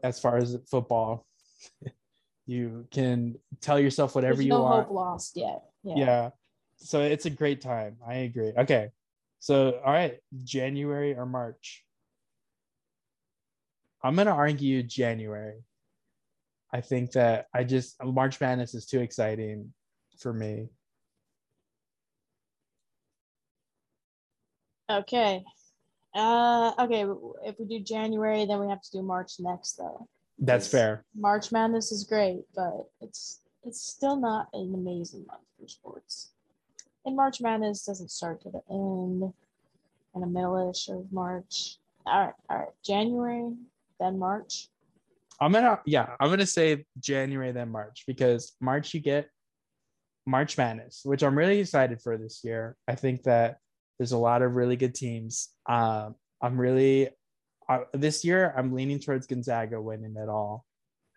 as 0.03 0.19
far 0.19 0.37
as 0.37 0.57
football. 0.69 1.25
you 2.45 2.87
can 2.91 3.35
tell 3.61 3.79
yourself 3.79 4.15
whatever 4.15 4.35
There's 4.35 4.45
you 4.45 4.51
no 4.51 4.61
want. 4.63 4.87
hope 4.87 4.93
lost 4.93 5.37
yet. 5.37 5.63
Yeah. 5.83 5.95
yeah. 5.95 6.29
So 6.77 7.01
it's 7.01 7.25
a 7.25 7.29
great 7.29 7.61
time. 7.61 7.97
I 8.05 8.15
agree. 8.15 8.53
Okay. 8.57 8.89
So, 9.39 9.79
all 9.83 9.91
right, 9.91 10.17
January 10.43 11.15
or 11.15 11.25
March? 11.25 11.83
I'm 14.03 14.15
going 14.15 14.27
to 14.27 14.33
argue 14.33 14.83
January. 14.83 15.63
I 16.73 16.81
think 16.81 17.11
that 17.11 17.47
I 17.53 17.63
just 17.63 18.01
March 18.03 18.39
Madness 18.39 18.73
is 18.73 18.85
too 18.85 19.01
exciting 19.01 19.73
for 20.19 20.33
me. 20.33 20.69
Okay. 24.89 25.43
Uh 26.13 26.73
okay, 26.79 27.05
if 27.45 27.57
we 27.59 27.65
do 27.65 27.79
January, 27.79 28.45
then 28.45 28.59
we 28.59 28.67
have 28.69 28.81
to 28.81 28.91
do 28.91 29.01
March 29.01 29.33
next 29.39 29.77
though. 29.77 30.07
That's 30.41 30.67
fair. 30.67 31.05
March 31.15 31.51
Madness 31.51 31.91
is 31.91 32.03
great, 32.03 32.41
but 32.55 32.89
it's 32.99 33.41
it's 33.63 33.79
still 33.79 34.15
not 34.15 34.47
an 34.53 34.73
amazing 34.73 35.25
month 35.27 35.43
for 35.59 35.67
sports. 35.67 36.31
And 37.05 37.15
March 37.15 37.41
Madness 37.41 37.85
doesn't 37.85 38.09
start 38.09 38.41
to 38.41 38.49
the 38.49 38.61
end 38.69 39.33
in 40.15 40.21
the 40.21 40.27
middle-ish 40.27 40.89
of 40.89 41.11
March. 41.11 41.77
All 42.07 42.25
right, 42.25 42.33
all 42.49 42.57
right. 42.57 42.67
January, 42.83 43.53
then 43.99 44.17
March. 44.17 44.69
I'm 45.39 45.51
gonna 45.51 45.79
yeah, 45.85 46.15
I'm 46.19 46.29
gonna 46.29 46.45
say 46.45 46.85
January 46.99 47.51
then 47.51 47.69
March 47.69 48.03
because 48.07 48.55
March 48.59 48.93
you 48.95 48.99
get 48.99 49.29
March 50.25 50.57
Madness, 50.57 51.01
which 51.03 51.23
I'm 51.23 51.37
really 51.37 51.59
excited 51.59 52.01
for 52.01 52.17
this 52.17 52.41
year. 52.43 52.75
I 52.87 52.95
think 52.95 53.23
that 53.23 53.57
there's 53.99 54.11
a 54.11 54.17
lot 54.17 54.41
of 54.41 54.55
really 54.55 54.75
good 54.75 54.95
teams. 54.95 55.49
Um, 55.67 56.15
I'm 56.41 56.59
really 56.59 57.09
uh, 57.71 57.83
this 57.93 58.23
year 58.23 58.53
I'm 58.57 58.73
leaning 58.73 58.99
towards 58.99 59.27
Gonzaga 59.27 59.81
winning 59.81 60.15
it 60.17 60.29
all. 60.29 60.65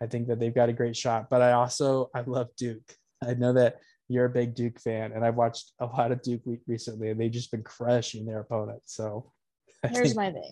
I 0.01 0.07
think 0.07 0.27
that 0.27 0.39
they've 0.39 0.53
got 0.53 0.69
a 0.69 0.73
great 0.73 0.95
shot, 0.95 1.29
but 1.29 1.41
I 1.41 1.53
also 1.53 2.09
I 2.13 2.21
love 2.21 2.49
Duke. 2.57 2.95
I 3.23 3.33
know 3.33 3.53
that 3.53 3.77
you're 4.07 4.25
a 4.25 4.29
big 4.29 4.53
Duke 4.53 4.79
fan, 4.79 5.13
and 5.13 5.25
I've 5.25 5.35
watched 5.35 5.71
a 5.79 5.85
lot 5.85 6.11
of 6.11 6.21
Duke 6.21 6.41
recently, 6.67 7.09
and 7.09 7.19
they've 7.19 7.31
just 7.31 7.51
been 7.51 7.63
crushing 7.63 8.25
their 8.25 8.41
opponents. 8.41 8.95
So 8.95 9.31
here's 9.83 10.09
think, 10.09 10.15
my 10.15 10.31
thing. 10.31 10.51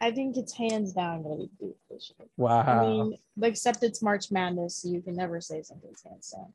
I 0.00 0.10
think 0.10 0.36
it's 0.36 0.52
hands 0.56 0.92
down 0.92 1.22
going 1.22 1.38
to 1.38 1.44
be 1.44 1.50
Duke 1.66 1.76
this 1.90 2.12
year. 2.18 2.28
Wow. 2.36 2.60
I 2.62 2.86
mean, 2.86 3.18
except 3.42 3.82
it's 3.82 4.02
March 4.02 4.30
Madness, 4.30 4.76
so 4.78 4.88
you 4.88 5.02
can 5.02 5.16
never 5.16 5.40
say 5.40 5.62
something's 5.62 6.02
hands 6.02 6.32
down. 6.34 6.52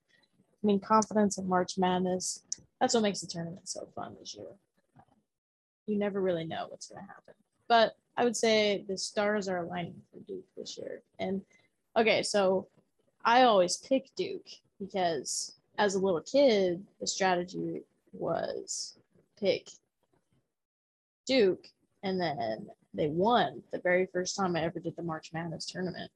I 0.63 0.67
mean, 0.67 0.79
confidence 0.79 1.37
in 1.37 1.47
March 1.47 1.77
Madness. 1.77 2.43
That's 2.81 2.93
what 2.93 3.03
makes 3.03 3.21
the 3.21 3.27
tournament 3.27 3.67
so 3.67 3.87
fun 3.95 4.15
this 4.19 4.35
year. 4.35 4.47
You 5.87 5.97
never 5.97 6.21
really 6.21 6.45
know 6.45 6.67
what's 6.69 6.87
going 6.87 7.01
to 7.01 7.07
happen. 7.07 7.33
But 7.67 7.95
I 8.17 8.23
would 8.23 8.35
say 8.35 8.83
the 8.87 8.97
stars 8.97 9.47
are 9.47 9.59
aligning 9.59 10.01
for 10.11 10.19
Duke 10.19 10.45
this 10.57 10.77
year. 10.77 11.01
And 11.19 11.41
okay, 11.95 12.21
so 12.23 12.67
I 13.23 13.43
always 13.43 13.77
pick 13.77 14.09
Duke 14.15 14.47
because 14.79 15.53
as 15.77 15.95
a 15.95 15.99
little 15.99 16.21
kid, 16.21 16.85
the 16.99 17.07
strategy 17.07 17.81
was 18.13 18.97
pick 19.39 19.69
Duke 21.25 21.67
and 22.03 22.19
then 22.19 22.67
they 22.93 23.07
won 23.07 23.61
the 23.71 23.79
very 23.79 24.07
first 24.07 24.35
time 24.35 24.55
I 24.55 24.63
ever 24.63 24.79
did 24.79 24.95
the 24.95 25.03
March 25.03 25.31
Madness 25.31 25.65
tournament. 25.65 26.11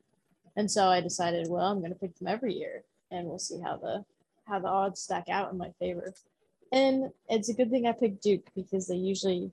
And 0.56 0.70
so 0.70 0.88
I 0.88 1.02
decided, 1.02 1.48
well, 1.50 1.72
I'm 1.72 1.80
going 1.80 1.94
to 1.94 2.00
pick 2.00 2.18
them 2.18 2.28
every 2.28 2.54
year 2.54 2.84
and 3.12 3.28
we'll 3.28 3.40
see 3.40 3.60
how 3.60 3.78
the 3.78 4.04
how 4.46 4.60
the 4.60 4.68
odds 4.68 5.00
stack 5.00 5.30
out 5.30 5.52
in 5.52 5.58
my 5.58 5.72
favor. 5.80 6.14
And 6.72 7.12
it's 7.30 7.50
a 7.50 7.54
good 7.54 7.70
thing 7.70 7.88
I 7.88 7.94
picked 7.94 8.24
Duke 8.24 8.50
because 8.56 8.88
they 8.88 8.96
usually 8.96 9.52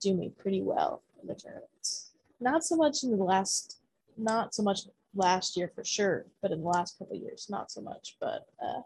do 0.00 0.14
me 0.14 0.32
pretty 0.36 0.62
well 0.62 1.02
the 1.28 1.34
tournaments. 1.34 2.12
Not 2.40 2.64
so 2.64 2.76
much 2.76 3.02
in 3.04 3.16
the 3.16 3.22
last 3.22 3.80
not 4.16 4.54
so 4.54 4.62
much 4.62 4.80
last 5.14 5.56
year 5.56 5.70
for 5.74 5.84
sure, 5.84 6.26
but 6.42 6.50
in 6.50 6.60
the 6.60 6.66
last 6.66 6.98
couple 6.98 7.16
years, 7.16 7.46
not 7.48 7.70
so 7.70 7.80
much. 7.80 8.16
But 8.20 8.46
uh 8.62 8.82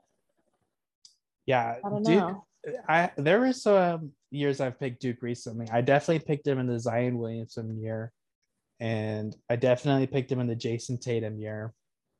yeah, 1.47 1.77
I 1.85 1.89
don't 1.89 2.03
Duke, 2.05 2.19
know. 2.19 2.47
I 2.89 3.11
there 3.17 3.41
were 3.41 3.53
some 3.53 4.13
years 4.31 4.61
I've 4.61 4.79
picked 4.79 5.01
Duke 5.01 5.23
recently. 5.23 5.69
I 5.71 5.81
definitely 5.81 6.25
picked 6.25 6.47
him 6.47 6.59
in 6.59 6.67
the 6.67 6.79
Zion 6.79 7.19
Williamson 7.19 7.81
year, 7.81 8.13
and 8.81 9.35
I 9.51 9.57
definitely 9.57 10.07
picked 10.07 10.31
him 10.31 10.41
in 10.41 10.47
the 10.47 10.57
Jayson 10.57 10.99
Tatum 10.99 11.39
year, 11.39 11.75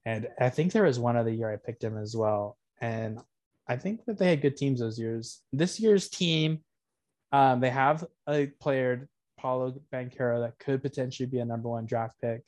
and 0.05 0.29
I 0.41 0.51
think 0.51 0.73
there 0.73 0.85
was 0.85 0.99
one 0.99 1.17
other 1.17 1.31
year 1.31 1.53
I 1.53 1.57
picked 1.57 1.85
him 1.85 1.97
as 1.97 2.17
well. 2.17 2.57
And 2.81 3.21
I 3.69 3.77
think 3.77 4.05
that 4.07 4.19
they 4.19 4.31
had 4.31 4.43
good 4.43 4.57
teams 4.57 4.81
those 4.81 4.99
years. 4.99 5.41
This 5.53 5.79
year's 5.79 6.09
team, 6.09 6.61
um, 7.31 7.61
they 7.61 7.71
have 7.71 8.05
a 8.29 8.47
player 8.61 9.09
Paolo 9.43 9.75
Banchero 9.93 10.41
that 10.41 10.59
could 10.59 10.83
potentially 10.83 11.27
be 11.27 11.41
a 11.41 11.45
number 11.45 11.69
one 11.69 11.85
draft 11.85 12.15
pick. 12.23 12.43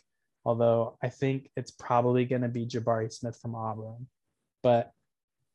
Although 0.45 0.97
I 1.03 1.09
think 1.09 1.51
it's 1.57 1.73
probably 1.73 2.25
going 2.25 2.43
to 2.43 2.49
be 2.49 2.67
Jabari 2.67 3.13
Smith 3.13 3.39
from 3.41 3.55
Auburn, 3.55 4.07
but 4.63 4.93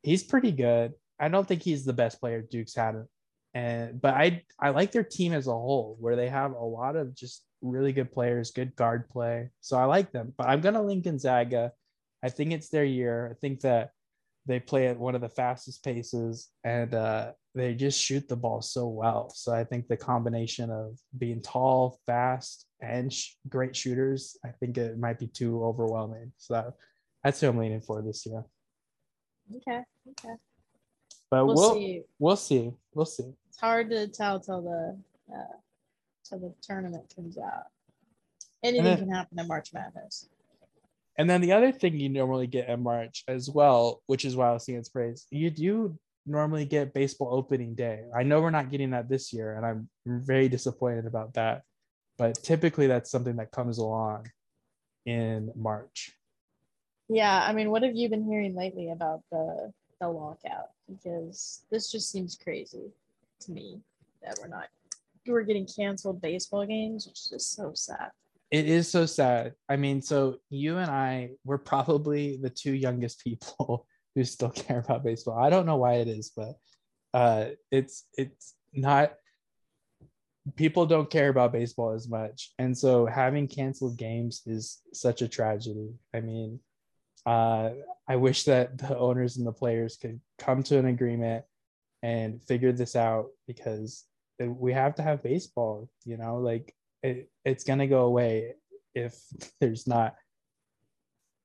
he's 0.04 0.24
pretty 0.24 0.52
good. 0.52 0.94
I 1.20 1.30
don't 1.30 1.48
think 1.48 1.62
he's 1.62 1.86
the 1.86 1.94
best 1.94 2.20
player 2.20 2.42
Duke's 2.42 2.76
had, 2.76 2.96
and 3.54 4.02
but 4.02 4.16
I 4.16 4.44
I 4.60 4.70
like 4.70 4.92
their 4.92 5.04
team 5.04 5.34
as 5.34 5.48
a 5.48 5.52
whole, 5.52 5.96
where 6.00 6.16
they 6.16 6.28
have 6.30 6.52
a 6.52 6.64
lot 6.64 6.96
of 6.96 7.16
just 7.16 7.44
really 7.62 7.94
good 7.94 8.12
players, 8.12 8.52
good 8.52 8.76
guard 8.76 9.10
play. 9.10 9.50
So 9.62 9.78
I 9.78 9.86
like 9.86 10.12
them. 10.12 10.34
But 10.38 10.50
I'm 10.50 10.62
gonna 10.62 10.82
link 10.82 11.04
Gonzaga. 11.04 11.72
I 12.24 12.30
think 12.30 12.52
it's 12.52 12.70
their 12.70 12.86
year. 12.86 13.30
I 13.32 13.36
think 13.40 13.62
that 13.62 13.92
they 14.46 14.60
play 14.60 14.88
at 14.88 15.00
one 15.00 15.16
of 15.16 15.22
the 15.22 15.30
fastest 15.30 15.84
paces 15.84 16.50
and 16.64 16.94
uh, 16.94 17.34
they 17.56 17.74
just 17.74 18.00
shoot 18.00 18.28
the 18.28 18.36
ball 18.36 18.62
so 18.62 18.88
well. 18.88 19.32
So 19.36 19.54
I 19.54 19.64
think 19.64 19.88
the 19.88 19.98
combination 19.98 20.70
of 20.70 20.98
being 21.18 21.42
tall, 21.42 22.00
fast, 22.06 22.66
and 22.82 23.12
sh- 23.12 23.34
great 23.48 23.76
shooters, 23.76 24.38
I 24.46 24.50
think 24.50 24.78
it 24.78 24.98
might 25.00 25.20
be 25.20 25.28
too 25.28 25.64
overwhelming. 25.64 26.32
So 26.38 26.54
that, 26.54 26.74
that's 27.24 27.42
who 27.42 27.50
I'm 27.50 27.58
leaning 27.58 27.82
for 27.82 28.02
this 28.02 28.26
year. 28.26 28.44
Okay. 29.58 29.82
Okay. 30.10 30.36
But 31.32 31.46
we'll, 31.46 31.56
we'll 31.56 31.74
see. 31.74 32.04
We'll 32.20 32.36
see. 32.36 32.72
We'll 32.94 33.06
see. 33.06 33.34
It's 33.48 33.60
hard 33.60 33.90
to 33.90 34.08
tell 34.08 34.40
till 34.40 34.62
the 34.62 34.98
uh, 35.34 35.58
till 36.24 36.40
the 36.40 36.54
tournament 36.62 37.12
comes 37.16 37.38
out. 37.38 37.66
Anything 38.64 38.84
then, 38.84 38.98
can 39.00 39.12
happen 39.12 39.40
in 39.40 39.48
March 39.48 39.74
Madness. 39.74 40.30
And 41.18 41.30
then 41.30 41.42
the 41.42 41.52
other 41.52 41.72
thing 41.72 41.98
you 41.98 42.10
normally 42.10 42.48
get 42.48 42.70
in 42.70 42.82
March 42.82 43.24
as 43.28 43.50
well, 43.50 44.02
which 44.08 44.26
is 44.26 44.36
why 44.36 44.50
I 44.50 44.54
was 44.54 44.66
seeing 44.66 44.80
its 44.80 44.90
praise, 44.90 45.26
you 45.30 45.50
do 45.50 45.98
normally 46.30 46.66
get 46.66 46.94
baseball 46.94 47.30
opening 47.32 47.76
day. 47.76 48.04
I 48.16 48.24
know 48.24 48.42
we're 48.42 48.50
not 48.52 48.72
getting 48.72 48.92
that 48.92 49.10
this 49.10 49.34
year, 49.34 49.56
and 49.56 49.66
I'm 49.66 49.90
very 50.06 50.50
disappointed 50.50 51.06
about 51.06 51.34
that. 51.34 51.64
But 52.18 52.36
typically, 52.44 52.88
that's 52.88 53.12
something 53.12 53.38
that 53.38 53.52
comes 53.52 53.78
along 53.78 54.30
in 55.06 55.52
March. 55.56 56.14
Yeah, 57.08 57.44
I 57.46 57.54
mean, 57.54 57.72
what 57.72 57.84
have 57.84 57.96
you 57.96 58.10
been 58.10 58.24
hearing 58.24 58.56
lately 58.56 58.92
about 58.92 59.22
the 59.32 59.72
the 60.00 60.08
lockout? 60.08 60.70
Because 60.90 61.64
this 61.72 61.92
just 61.92 62.12
seems 62.12 62.38
crazy 62.42 62.92
to 63.42 63.52
me 63.52 63.82
that 64.24 64.38
we're 64.42 64.48
not 64.48 64.68
we're 65.28 65.44
getting 65.44 65.68
canceled 65.68 66.22
baseball 66.22 66.66
games, 66.66 67.08
which 67.08 67.20
is 67.20 67.30
just 67.32 67.56
so 67.56 67.72
sad 67.74 68.12
it 68.52 68.68
is 68.68 68.90
so 68.90 69.06
sad. 69.06 69.54
I 69.68 69.76
mean, 69.76 70.02
so 70.02 70.38
you 70.50 70.78
and 70.78 70.90
I 70.90 71.32
were 71.46 71.58
probably 71.58 72.38
the 72.42 72.50
two 72.50 72.74
youngest 72.74 73.24
people 73.24 73.86
who 74.20 74.26
still 74.26 74.50
care 74.68 74.80
about 74.80 75.04
baseball. 75.04 75.40
I 75.40 75.50
don't 75.50 75.66
know 75.66 75.78
why 75.78 75.96
it 75.96 76.08
is, 76.08 76.32
but 76.36 76.60
uh, 77.14 77.46
it's 77.72 78.06
it's 78.18 78.54
not. 78.74 79.14
People 80.56 80.86
don't 80.86 81.10
care 81.10 81.30
about 81.30 81.52
baseball 81.52 81.92
as 81.92 82.08
much, 82.08 82.54
and 82.60 82.78
so 82.78 83.06
having 83.06 83.48
canceled 83.48 83.98
games 83.98 84.42
is 84.46 84.80
such 84.94 85.22
a 85.22 85.28
tragedy. 85.28 85.92
I 86.14 86.22
mean, 86.22 86.60
uh, 87.26 87.72
I 88.08 88.16
wish 88.16 88.44
that 88.46 88.78
the 88.78 88.98
owners 88.98 89.38
and 89.38 89.48
the 89.48 89.54
players 89.54 89.98
could 89.98 90.20
come 90.38 90.64
to 90.64 90.78
an 90.78 90.86
agreement 90.86 91.46
and 92.02 92.44
figure 92.44 92.72
this 92.72 92.96
out 92.96 93.28
because 93.48 94.06
we 94.40 94.74
have 94.74 94.96
to 94.96 95.02
have 95.02 95.24
baseball. 95.24 95.90
You 96.06 96.18
know, 96.18 96.38
like 96.38 96.74
it, 97.04 97.30
it's 97.46 97.64
to 97.80 97.88
go 97.88 98.06
away 98.06 98.56
if 98.96 99.16
there's 99.62 99.88
not 99.88 100.16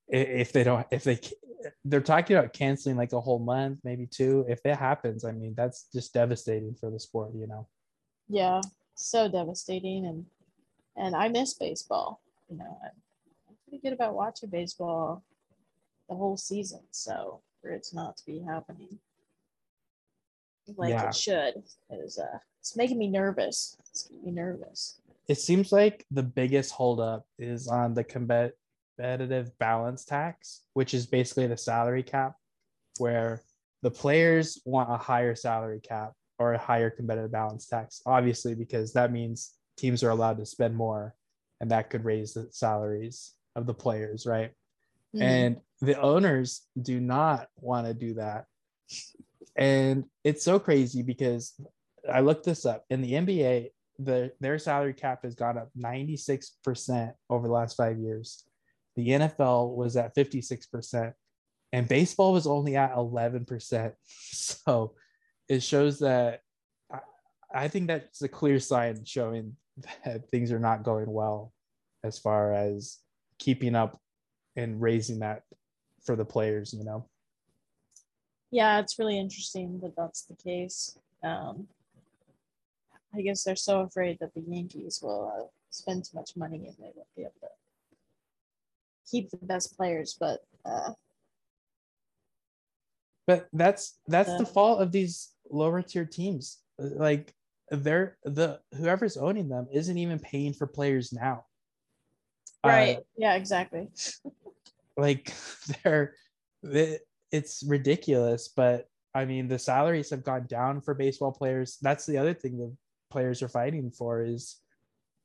if 0.09 0.53
they 0.53 0.65
don't 0.65 0.87
if 0.91 1.05
they 1.05 1.19
they're 1.85 2.01
talking 2.01 2.37
about 2.37 2.53
canceling 2.53 2.97
like 2.97 3.13
a 3.13 3.21
whole 3.21 3.39
month 3.39 3.79
maybe 3.85 4.07
two. 4.07 4.45
If 4.49 4.63
that 4.65 4.79
happens 4.79 5.25
i 5.25 5.33
mean 5.33 5.55
that's 5.57 5.87
just 5.93 6.13
devastating 6.13 6.75
for 6.75 6.91
the 6.91 7.01
sport 7.01 7.33
you 7.35 7.47
know? 7.47 7.67
Yeah 8.29 8.61
so 8.95 9.29
devastating. 9.29 10.07
And 10.07 10.27
and 10.97 11.17
i 11.17 11.29
miss 11.29 11.55
baseball 11.55 12.21
you 12.51 12.59
know? 12.59 12.79
I'm, 12.83 12.91
I'm 13.49 13.57
pretty 13.65 13.83
good 13.83 13.93
about 13.93 14.15
watching 14.15 14.51
baseball 14.51 15.23
the 16.09 16.15
whole 16.15 16.37
season 16.37 16.81
so 16.91 17.41
for 17.61 17.71
it's 17.71 17.95
not 17.95 18.17
to 18.19 18.27
be 18.27 18.41
happening 18.41 18.99
like 20.77 20.91
yeah. 20.91 21.09
it 21.09 21.15
should 21.15 21.63
is 21.91 22.19
uh 22.19 22.39
it's 22.65 22.77
making 22.77 22.97
me 22.97 23.09
nervous. 23.09 23.77
It's 23.91 24.09
making 24.11 24.25
me 24.25 24.33
nervous. 24.33 24.99
It 25.29 25.35
seems 25.35 25.71
like 25.71 26.07
the 26.11 26.23
biggest 26.23 26.73
holdup 26.73 27.27
is 27.39 27.69
on 27.69 27.93
the 27.93 28.03
competitive 28.97 29.57
balance 29.59 30.05
tax, 30.05 30.63
which 30.75 30.95
is 30.95 31.07
basically 31.07 31.47
the 31.47 31.57
salary 31.57 32.03
cap, 32.03 32.35
where 32.99 33.43
the 33.83 33.91
players 33.91 34.61
want 34.65 34.91
a 34.91 34.97
higher 34.97 35.35
salary 35.35 35.81
cap 35.81 36.13
or 36.39 36.55
a 36.55 36.59
higher 36.59 36.91
competitive 36.91 37.33
balance 37.33 37.67
tax, 37.67 38.03
obviously, 38.07 38.55
because 38.55 38.93
that 38.93 39.13
means 39.13 39.55
teams 39.77 40.03
are 40.03 40.11
allowed 40.11 40.39
to 40.39 40.47
spend 40.47 40.75
more 40.75 41.15
and 41.61 41.71
that 41.71 41.91
could 41.91 42.05
raise 42.05 42.35
the 42.35 42.49
salaries 42.51 43.33
of 43.57 43.67
the 43.67 43.75
players, 43.75 44.27
right? 44.27 44.51
Mm. 45.15 45.23
And 45.23 45.57
the 45.81 46.01
owners 46.01 46.63
do 46.81 47.01
not 47.01 47.49
want 47.61 47.87
to 47.87 47.95
do 47.95 48.15
that. 48.15 48.47
And 49.57 50.05
it's 50.25 50.43
so 50.43 50.59
crazy 50.59 51.03
because 51.03 51.55
I 52.13 52.21
looked 52.21 52.45
this 52.45 52.67
up 52.67 52.85
in 52.91 53.01
the 53.01 53.13
NBA, 53.13 53.71
the 53.99 54.33
their 54.41 54.59
salary 54.59 54.93
cap 54.93 55.21
has 55.23 55.35
gone 55.35 55.57
up 55.57 55.71
96% 55.79 57.13
over 57.31 57.47
the 57.47 57.53
last 57.53 57.77
five 57.77 57.99
years. 57.99 58.45
The 58.97 59.09
NFL 59.09 59.75
was 59.75 59.97
at 59.97 60.15
56%, 60.15 61.13
and 61.73 61.89
baseball 61.89 62.33
was 62.33 62.47
only 62.47 62.77
at 62.77 62.95
11%. 62.95 63.93
So 64.07 64.95
it 65.49 65.63
shows 65.63 65.99
that 65.99 66.41
I, 66.91 66.99
I 67.53 67.69
think 67.69 67.89
that's 67.89 68.23
a 68.23 68.29
clear 68.29 68.59
sign 68.59 69.05
showing 69.05 69.57
that 70.05 70.31
things 70.31 70.53
are 70.53 70.59
not 70.59 70.85
going 70.85 71.11
well 71.11 71.53
as 72.03 72.19
far 72.19 72.53
as 72.55 72.99
keeping 73.39 73.75
up 73.75 74.01
and 74.57 74.81
raising 74.81 75.19
that 75.21 75.43
for 76.05 76.17
the 76.17 76.25
players, 76.25 76.73
you 76.73 76.85
know? 76.85 77.09
Yeah, 78.51 78.79
it's 78.79 78.99
really 78.99 79.19
interesting 79.19 79.81
that 79.81 79.97
that's 79.97 80.23
the 80.23 80.37
case. 80.37 80.97
Um, 81.23 81.67
I 83.15 83.23
guess 83.23 83.43
they're 83.43 83.57
so 83.57 83.81
afraid 83.81 84.19
that 84.21 84.35
the 84.35 84.45
Yankees 84.47 85.01
will 85.03 85.33
uh, 85.37 85.47
spend 85.71 86.05
too 86.05 86.17
much 86.17 86.37
money 86.37 86.67
and 86.67 86.77
they 86.79 86.93
won't 86.95 87.09
be 87.17 87.23
able 87.23 87.33
keep 89.11 89.31
the 89.31 89.39
best 89.39 89.77
players. 89.77 90.17
But 90.19 90.41
uh, 90.65 90.93
but 93.27 93.49
that's 93.53 93.99
that's 94.07 94.31
uh, 94.31 94.39
the 94.39 94.47
fault 94.47 94.81
of 94.81 94.93
these 94.93 95.31
lower 95.51 95.83
tier 95.83 96.05
teams. 96.05 96.59
Like 96.79 97.35
they're 97.71 98.19
the 98.25 98.61
whoever's 98.77 99.17
owning 99.17 99.49
them 99.49 99.67
isn't 99.73 99.99
even 99.99 100.19
paying 100.19 100.53
for 100.53 100.67
players 100.67 101.13
now. 101.13 101.45
Right. 102.65 102.99
Uh, 102.99 103.01
yeah. 103.17 103.35
Exactly. 103.35 103.89
like 104.97 105.33
they're 105.85 106.15
it's 107.31 107.63
ridiculous, 107.67 108.49
but 108.49 108.89
I 109.15 109.25
mean, 109.25 109.49
the 109.49 109.59
salaries 109.59 110.11
have 110.11 110.25
gone 110.25 110.47
down 110.47 110.81
for 110.81 110.95
baseball 110.95 111.33
players. 111.33 111.79
That's 111.81 112.07
the 112.07 112.19
other 112.19 112.35
thing. 112.35 112.59
The 112.59 112.75
players 113.11 113.43
are 113.43 113.49
fighting 113.49 113.91
for 113.91 114.23
is 114.23 114.61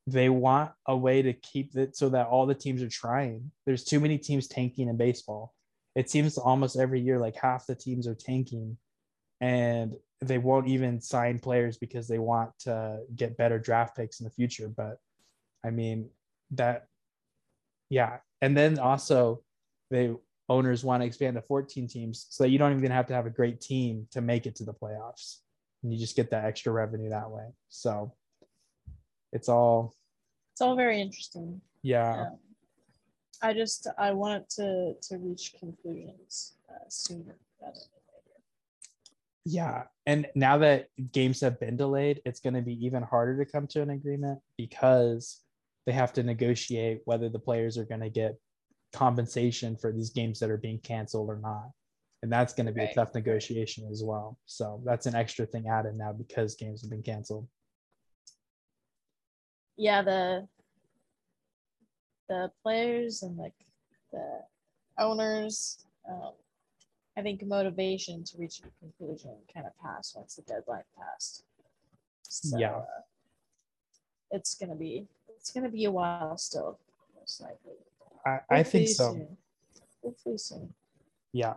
they 0.08 0.30
want 0.30 0.72
a 0.88 0.96
way 0.96 1.22
to 1.22 1.34
keep 1.34 1.76
it 1.76 1.96
so 1.96 2.10
that 2.10 2.28
all 2.28 2.46
the 2.46 2.56
teams 2.56 2.82
are 2.82 2.90
trying. 2.90 3.52
There's 3.66 3.84
too 3.84 4.00
many 4.00 4.18
teams 4.18 4.48
tanking 4.48 4.88
in 4.88 4.98
baseball. 4.98 5.54
It 5.96 6.10
seems 6.10 6.38
almost 6.38 6.78
every 6.78 7.02
year 7.02 7.20
like 7.20 7.36
half 7.36 7.66
the 7.66 7.76
teams 7.76 8.08
are 8.08 8.16
tanking 8.16 8.78
and 9.42 9.96
they 10.22 10.38
won't 10.38 10.68
even 10.68 11.00
sign 11.02 11.40
players 11.40 11.78
because 11.78 12.08
they 12.08 12.20
want 12.20 12.52
to 12.60 13.00
get 13.16 13.38
better 13.38 13.60
draft 13.60 13.96
picks 13.96 14.20
in 14.20 14.26
the 14.26 14.32
future. 14.32 14.68
But 14.68 14.98
I 15.66 15.70
mean, 15.70 16.10
that, 16.52 16.88
yeah. 17.90 18.18
And 18.42 18.56
then 18.56 18.80
also, 18.80 19.42
they 19.92 20.14
owners 20.50 20.84
want 20.84 21.02
to 21.02 21.08
expand 21.08 21.36
to 21.36 21.42
14 21.42 21.88
teams 21.88 22.26
so 22.30 22.44
that 22.44 22.50
you 22.50 22.58
don't 22.58 22.78
even 22.78 22.92
have 22.92 23.08
to 23.08 23.14
have 23.14 23.26
a 23.26 23.32
great 23.32 23.62
team 23.62 24.08
to 24.12 24.22
make 24.22 24.46
it 24.46 24.56
to 24.56 24.64
the 24.64 24.74
playoffs 24.74 25.38
and 25.84 25.94
you 25.94 26.00
just 26.00 26.16
get 26.16 26.32
that 26.32 26.46
extra 26.46 26.72
revenue 26.72 27.10
that 27.10 27.30
way. 27.30 27.46
So 27.70 28.14
it's 29.32 29.50
all 29.50 29.94
it's 30.54 30.62
all 30.62 30.76
very 30.76 31.02
interesting. 31.02 31.62
Yeah. 31.84 32.28
Um, 32.28 32.38
I 33.42 33.54
just 33.54 33.88
I 33.98 34.12
want 34.12 34.50
to 34.52 34.96
to 35.02 35.18
reach 35.18 35.54
conclusions 35.60 36.54
uh, 36.70 36.90
sooner 36.90 37.36
rather 37.62 37.74
than 37.74 38.02
later. 38.14 38.42
Yeah, 39.46 39.84
and 40.06 40.28
now 40.36 40.58
that 40.58 40.88
games 41.12 41.40
have 41.42 41.60
been 41.60 41.78
delayed, 41.78 42.22
it's 42.26 42.40
going 42.40 42.56
to 42.56 42.62
be 42.62 42.86
even 42.86 43.04
harder 43.04 43.44
to 43.44 43.50
come 43.50 43.68
to 43.68 43.82
an 43.82 43.92
agreement 43.92 44.40
because 44.58 45.42
they 45.86 45.94
have 45.94 46.14
to 46.14 46.24
negotiate 46.24 47.02
whether 47.06 47.30
the 47.30 47.40
players 47.40 47.78
are 47.78 47.86
going 47.86 48.02
to 48.02 48.10
get 48.10 48.38
compensation 48.92 49.78
for 49.78 49.92
these 49.92 50.10
games 50.10 50.40
that 50.40 50.50
are 50.50 50.58
being 50.58 50.80
canceled 50.80 51.30
or 51.30 51.38
not 51.38 51.70
and 52.22 52.32
that's 52.32 52.54
going 52.54 52.66
to 52.66 52.72
be 52.72 52.82
right. 52.82 52.92
a 52.92 52.94
tough 52.94 53.14
negotiation 53.14 53.88
as 53.92 54.04
well. 54.04 54.38
So 54.46 54.82
that's 54.86 55.06
an 55.06 55.16
extra 55.16 55.46
thing 55.46 55.68
added 55.68 55.96
now 55.96 56.12
because 56.12 56.56
games 56.56 56.82
have 56.82 56.90
been 56.90 57.04
canceled. 57.04 57.48
Yeah, 59.80 60.02
the 60.02 60.46
the 62.28 62.52
players 62.62 63.24
and 63.24 63.38
like 63.38 63.54
the 64.12 64.42
owners, 65.00 65.86
um, 66.08 66.34
I 67.18 67.22
think 67.22 67.42
motivation 67.46 68.26
to 68.26 68.38
reach 68.38 68.60
a 68.60 68.70
conclusion 68.84 69.32
kind 69.54 69.66
of 69.66 69.72
passed 69.82 70.18
once 70.18 70.36
the 70.36 70.42
deadline 70.42 70.84
passed. 70.98 71.46
So, 72.24 72.58
yeah. 72.58 72.76
Uh, 72.76 72.84
it's 74.32 74.56
gonna 74.56 74.76
be 74.76 75.08
it's 75.30 75.52
gonna 75.52 75.70
be 75.70 75.86
a 75.86 75.92
while 75.92 76.38
still, 76.38 76.78
most 77.18 77.40
likely. 77.40 77.78
I, 78.26 78.40
I 78.50 78.64
think 78.64 78.90
so. 78.90 79.14
soon. 79.14 79.38
Hopefully 80.04 80.38
soon. 80.38 80.74
Yeah. 81.32 81.54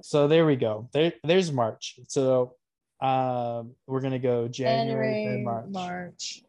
So 0.00 0.28
there 0.28 0.46
we 0.46 0.56
go. 0.56 0.88
There, 0.92 1.12
there's 1.24 1.52
March. 1.52 2.00
So 2.08 2.54
um, 3.02 3.72
we're 3.86 4.00
gonna 4.00 4.18
go 4.18 4.48
January, 4.48 5.24
January, 5.24 5.44
March. 5.44 5.68
March. 5.68 6.42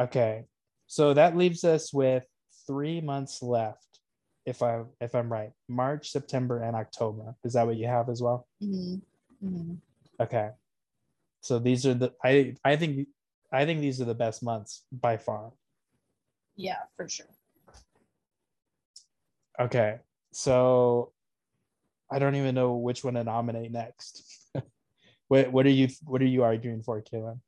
Okay. 0.00 0.44
So 0.86 1.14
that 1.14 1.36
leaves 1.36 1.62
us 1.64 1.92
with 1.92 2.24
three 2.66 3.00
months 3.00 3.42
left, 3.42 4.00
if 4.46 4.62
I 4.62 4.82
if 5.00 5.14
I'm 5.14 5.30
right. 5.30 5.50
March, 5.68 6.10
September, 6.10 6.62
and 6.62 6.74
October. 6.74 7.34
Is 7.44 7.52
that 7.52 7.66
what 7.66 7.76
you 7.76 7.86
have 7.86 8.08
as 8.08 8.22
well? 8.22 8.46
Mhm, 8.62 9.02
mhm. 9.44 9.76
Okay. 10.18 10.50
So 11.42 11.58
these 11.58 11.86
are 11.86 11.94
the 11.94 12.12
I 12.24 12.54
I 12.64 12.76
think 12.76 13.08
I 13.52 13.66
think 13.66 13.80
these 13.80 14.00
are 14.00 14.06
the 14.06 14.14
best 14.14 14.42
months 14.42 14.84
by 14.90 15.16
far. 15.16 15.52
Yeah, 16.56 16.82
for 16.96 17.08
sure. 17.08 17.26
Okay. 19.60 19.98
So 20.32 21.12
I 22.10 22.18
don't 22.18 22.36
even 22.36 22.54
know 22.54 22.74
which 22.74 23.04
one 23.04 23.14
to 23.14 23.24
nominate 23.24 23.70
next. 23.70 24.22
what 25.28 25.52
what 25.52 25.66
are 25.66 25.70
you 25.70 25.88
what 26.04 26.22
are 26.22 26.26
you 26.26 26.42
arguing 26.42 26.82
for, 26.82 27.02
Kaylyn? 27.02 27.40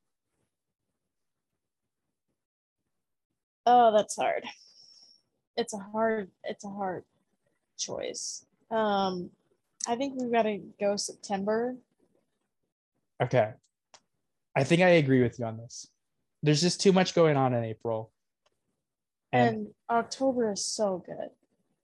Oh, 3.66 3.92
that's 3.96 4.16
hard. 4.16 4.44
It's 5.57 5.75
a 5.75 5.79
hard 5.79 6.31
it's 6.44 6.64
a 6.64 6.68
hard 6.70 7.05
choice. 7.79 8.44
Um 8.70 9.31
I 9.88 9.96
think 9.96 10.14
we've 10.20 10.31
got 10.33 10.42
to 10.42 10.59
go 10.79 10.94
September. 10.96 11.75
Okay. 13.20 13.51
I 14.55 14.62
think 14.64 14.81
I 14.83 14.90
agree 14.90 15.22
with 15.22 15.38
you 15.40 15.44
on 15.44 15.57
this. 15.57 15.88
There's 16.42 16.61
just 16.61 16.81
too 16.81 16.92
much 16.92 17.14
going 17.14 17.37
on 17.37 17.53
in 17.53 17.64
April. 17.64 18.12
And, 19.33 19.57
And 19.57 19.66
October 19.90 20.53
is 20.53 20.64
so 20.64 21.03
good. 21.05 21.31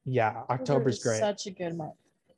yeah, 0.04 0.42
October 0.48 0.52
October's 0.62 0.96
is 0.98 1.02
great. 1.02 1.18
Such 1.20 1.46
a 1.46 1.50
good 1.50 1.76
month. 1.76 1.94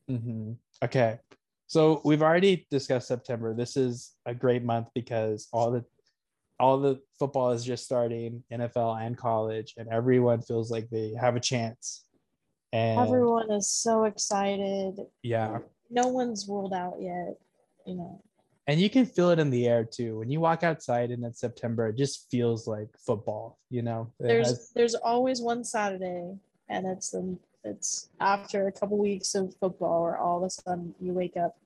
hmm 0.09 0.53
Okay. 0.83 1.19
So 1.67 2.01
we've 2.05 2.23
already 2.23 2.67
discussed 2.71 3.09
September. 3.09 3.55
This 3.55 3.77
is 3.77 4.15
a 4.27 4.35
great 4.35 4.65
month 4.65 4.89
because 4.95 5.49
all 5.53 5.71
the 5.71 5.85
all 6.61 6.79
the 6.79 7.01
football 7.19 7.51
is 7.53 7.65
just 7.65 7.85
starting, 7.85 8.43
NFL 8.53 9.01
and 9.05 9.17
college, 9.17 9.75
and 9.79 9.89
everyone 9.89 10.43
feels 10.43 10.71
like 10.71 10.89
they 10.91 11.15
have 11.19 11.35
a 11.35 11.41
chance. 11.41 12.05
And 12.73 13.01
Everyone 13.01 13.51
is 13.51 13.69
so 13.69 14.05
excited. 14.05 14.95
yeah, 15.23 15.59
No 15.91 16.09
one's 16.09 16.47
ruled 16.49 16.73
out 16.75 16.97
yet. 17.01 17.37
You 17.87 17.95
know. 17.97 18.23
and 18.69 18.79
you 18.79 18.91
can 18.91 19.07
feel 19.07 19.31
it 19.31 19.39
in 19.41 19.49
the 19.51 19.67
air 19.67 19.85
too. 19.85 20.19
When 20.19 20.31
you 20.31 20.39
walk 20.39 20.63
outside 20.63 21.11
and 21.11 21.25
it's 21.25 21.41
September, 21.41 21.89
it 21.89 21.97
just 21.97 22.31
feels 22.31 22.69
like 22.69 22.89
football, 22.99 23.59
you 23.71 23.83
know. 23.83 24.13
It 24.21 24.25
There's 24.29 24.49
has- 24.49 24.71
there's 24.77 24.95
always 24.95 25.41
one 25.41 25.65
Saturday 25.65 26.37
and 26.69 26.87
it's 26.87 27.11
the 27.11 27.37
it's 27.65 28.11
after 28.21 28.69
a 28.69 28.73
couple 28.73 28.97
weeks 28.99 29.35
of 29.35 29.55
football 29.57 30.03
where 30.03 30.19
all 30.19 30.39
of 30.39 30.45
a 30.45 30.51
sudden 30.51 30.95
you 31.01 31.13
wake 31.13 31.37
up 31.37 31.57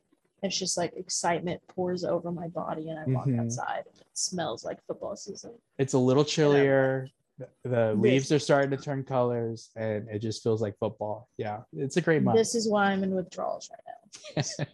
it's 0.45 0.59
just 0.59 0.77
like 0.77 0.93
excitement 0.97 1.61
pours 1.69 2.05
over 2.05 2.31
my 2.31 2.49
body 2.49 2.91
and 2.91 2.99
I 2.99 3.05
walk 3.07 3.27
Mhm. 3.27 3.41
outside 3.41 3.85
and 3.91 4.01
it 4.01 4.07
smells 4.13 4.65
like 4.65 4.79
football 4.87 5.17
season. 5.17 5.53
it's 5.79 5.95
a 5.95 5.99
little 5.99 6.25
chillier. 6.25 7.09
The- 7.39 7.49
The 7.65 7.71
This- 7.95 7.99
leaves 7.99 8.31
are 8.33 8.39
starting 8.39 8.71
to 8.71 8.77
turn 8.77 9.03
colors, 9.03 9.71
and 9.75 10.09
it 10.09 10.21
just 10.21 10.41
feels 10.45 10.63
like 10.63 10.79
football. 10.79 11.29
Yeah, 11.37 11.65
it's 11.73 11.97
a 11.97 12.01
great 12.01 12.23
month. 12.23 12.39
This 12.39 12.55
is 12.55 12.69
why 12.69 12.93
I'm 12.93 13.03
in 13.03 13.13
withdrawals 13.13 13.69
right 13.73 13.81
now. 13.89 14.67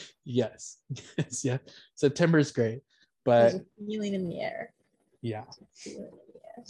yes, 0.24 0.78
yes, 1.18 1.44
yeah. 1.44 1.58
September 1.96 2.38
is 2.38 2.52
great, 2.52 2.82
There's 3.26 3.54
but 3.54 3.62
a 3.62 3.64
feeling 3.84 4.14
in 4.14 4.28
the 4.28 4.40
air. 4.40 4.72
yeah. 5.22 5.44
The 5.84 5.98
air. 5.98 6.64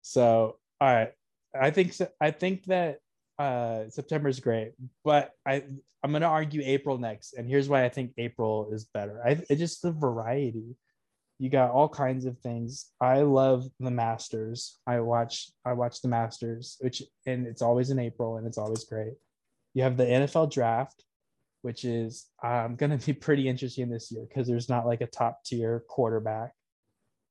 So, 0.00 0.56
all 0.80 0.88
right, 0.94 1.12
I 1.54 1.70
think 1.70 1.92
so, 1.92 2.08
I 2.18 2.30
think 2.30 2.64
that 2.66 3.00
uh, 3.38 3.88
September 3.88 4.28
is 4.28 4.40
great, 4.40 4.72
but 5.04 5.32
I 5.46 5.64
I'm 6.02 6.12
gonna 6.12 6.26
argue 6.26 6.62
April 6.64 6.98
next, 6.98 7.34
and 7.34 7.48
here's 7.48 7.68
why 7.68 7.84
I 7.84 7.88
think 7.88 8.12
April 8.18 8.70
is 8.72 8.84
better. 8.84 9.20
I 9.24 9.40
it's 9.48 9.60
just 9.60 9.82
the 9.82 9.92
variety. 9.92 10.76
You 11.38 11.50
got 11.50 11.70
all 11.70 11.88
kinds 11.88 12.24
of 12.24 12.38
things. 12.40 12.90
I 13.00 13.22
love 13.22 13.64
the 13.78 13.92
Masters. 13.92 14.78
I 14.86 15.00
watch 15.00 15.50
I 15.64 15.72
watch 15.72 16.02
the 16.02 16.08
Masters, 16.08 16.76
which 16.80 17.02
and 17.26 17.46
it's 17.46 17.62
always 17.62 17.90
in 17.90 17.98
April, 17.98 18.36
and 18.36 18.46
it's 18.46 18.58
always 18.58 18.84
great. 18.84 19.14
You 19.74 19.84
have 19.84 19.96
the 19.96 20.04
NFL 20.04 20.52
draft, 20.52 21.04
which 21.62 21.84
is 21.84 22.26
um, 22.42 22.74
going 22.74 22.96
to 22.96 23.06
be 23.06 23.12
pretty 23.26 23.48
interesting 23.48 23.88
this 23.88 24.10
year 24.10 24.24
because 24.28 24.48
there's 24.48 24.68
not 24.68 24.86
like 24.86 25.00
a 25.00 25.06
top 25.06 25.44
tier 25.44 25.84
quarterback, 25.88 26.52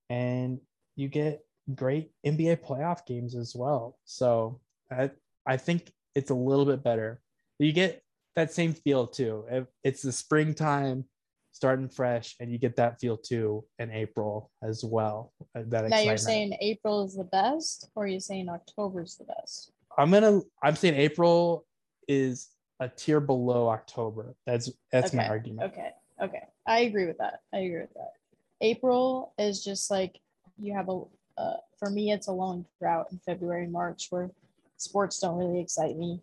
and 0.10 0.60
you 0.96 1.10
get 1.10 1.42
great 1.76 2.12
NBA 2.26 2.66
playoff 2.66 3.06
games 3.06 3.36
as 3.36 3.54
well. 3.54 3.98
So 4.06 4.62
I 4.90 5.12
I 5.46 5.58
think 5.58 5.92
it's 6.18 6.32
a 6.32 6.36
little 6.36 6.66
bit 6.66 6.84
better. 6.84 7.22
You 7.60 7.72
get 7.72 8.02
that 8.36 8.52
same 8.52 8.74
feel 8.74 9.06
too. 9.06 9.46
It's 9.84 10.02
the 10.02 10.12
springtime, 10.12 11.06
starting 11.52 11.90
fresh, 11.90 12.36
and 12.40 12.52
you 12.52 12.58
get 12.58 12.76
that 12.78 13.00
feel 13.00 13.18
too 13.18 13.64
in 13.78 13.92
April 13.92 14.50
as 14.64 14.84
well. 14.84 15.32
uh, 15.56 15.62
That 15.68 15.90
Now 15.90 16.00
you're 16.00 16.18
saying 16.18 16.58
April 16.60 17.06
is 17.06 17.16
the 17.16 17.24
best, 17.24 17.90
or 17.96 18.06
are 18.06 18.08
you 18.08 18.20
saying 18.20 18.50
October's 18.50 19.16
the 19.16 19.26
best? 19.26 19.72
I'm 19.98 20.10
gonna 20.12 20.42
I'm 20.64 20.76
saying 20.76 20.96
April 20.96 21.66
is 22.08 22.50
a 22.80 22.90
tier 22.90 23.20
below 23.20 23.70
October. 23.70 24.36
That's 24.48 24.72
that's 24.92 25.14
my 25.14 25.28
argument. 25.28 25.72
Okay, 25.72 25.92
okay. 26.22 26.44
I 26.68 26.80
agree 26.80 27.06
with 27.06 27.20
that. 27.20 27.42
I 27.54 27.60
agree 27.60 27.82
with 27.82 27.94
that. 27.94 28.14
April 28.62 29.34
is 29.38 29.64
just 29.64 29.92
like 29.92 30.20
you 30.58 30.74
have 30.74 30.90
a 30.90 31.02
uh, 31.38 31.58
for 31.78 31.92
me 31.92 32.12
it's 32.12 32.28
a 32.28 32.32
long 32.32 32.66
drought 32.80 33.08
in 33.12 33.20
February, 33.20 33.68
March 33.68 34.08
where 34.10 34.32
sports 34.78 35.20
don't 35.20 35.38
really 35.38 35.60
excite 35.60 35.98
me. 35.98 36.22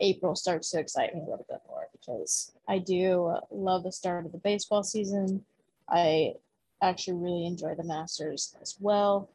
April 0.00 0.36
starts 0.36 0.70
to 0.70 0.80
excite 0.80 1.14
me 1.14 1.20
a 1.20 1.24
little 1.24 1.46
bit 1.48 1.60
more 1.68 1.88
because 1.92 2.52
I 2.68 2.78
do 2.78 3.36
love 3.50 3.82
the 3.82 3.92
start 3.92 4.26
of 4.26 4.32
the 4.32 4.38
baseball 4.38 4.82
season. 4.82 5.44
I 5.88 6.34
actually 6.82 7.18
really 7.18 7.46
enjoy 7.46 7.74
the 7.74 7.84
Masters 7.84 8.54
as 8.60 8.76
well. 8.80 9.30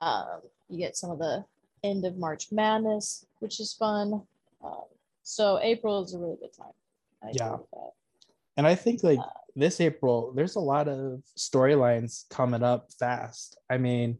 Um, 0.00 0.42
you 0.68 0.78
get 0.78 0.96
some 0.96 1.10
of 1.10 1.18
the 1.18 1.44
end 1.82 2.04
of 2.04 2.16
March 2.16 2.52
Madness, 2.52 3.26
which 3.40 3.58
is 3.58 3.72
fun. 3.72 4.22
Um, 4.62 4.84
so 5.22 5.58
April 5.60 6.02
is 6.04 6.14
a 6.14 6.18
really 6.18 6.36
good 6.40 6.52
time. 6.52 6.72
I 7.22 7.30
Yeah. 7.32 7.56
And 8.56 8.66
I 8.66 8.74
think 8.74 9.02
like 9.02 9.18
Uh, 9.18 9.24
this 9.56 9.80
April, 9.80 10.32
there's 10.34 10.56
a 10.56 10.60
lot 10.60 10.86
of 10.86 11.22
storylines 11.36 12.28
coming 12.28 12.62
up 12.62 12.92
fast. 12.92 13.58
I 13.68 13.78
mean, 13.78 14.18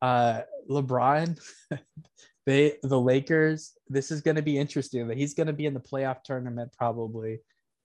uh 0.00 0.42
LeBron, 0.68 1.38
they 2.46 2.78
the 2.82 3.00
Lakers, 3.00 3.72
this 3.88 4.10
is 4.10 4.20
gonna 4.20 4.42
be 4.42 4.58
interesting. 4.58 5.06
That 5.08 5.16
he's 5.16 5.34
gonna 5.34 5.52
be 5.52 5.66
in 5.66 5.74
the 5.74 5.80
playoff 5.80 6.22
tournament 6.22 6.72
probably. 6.76 7.40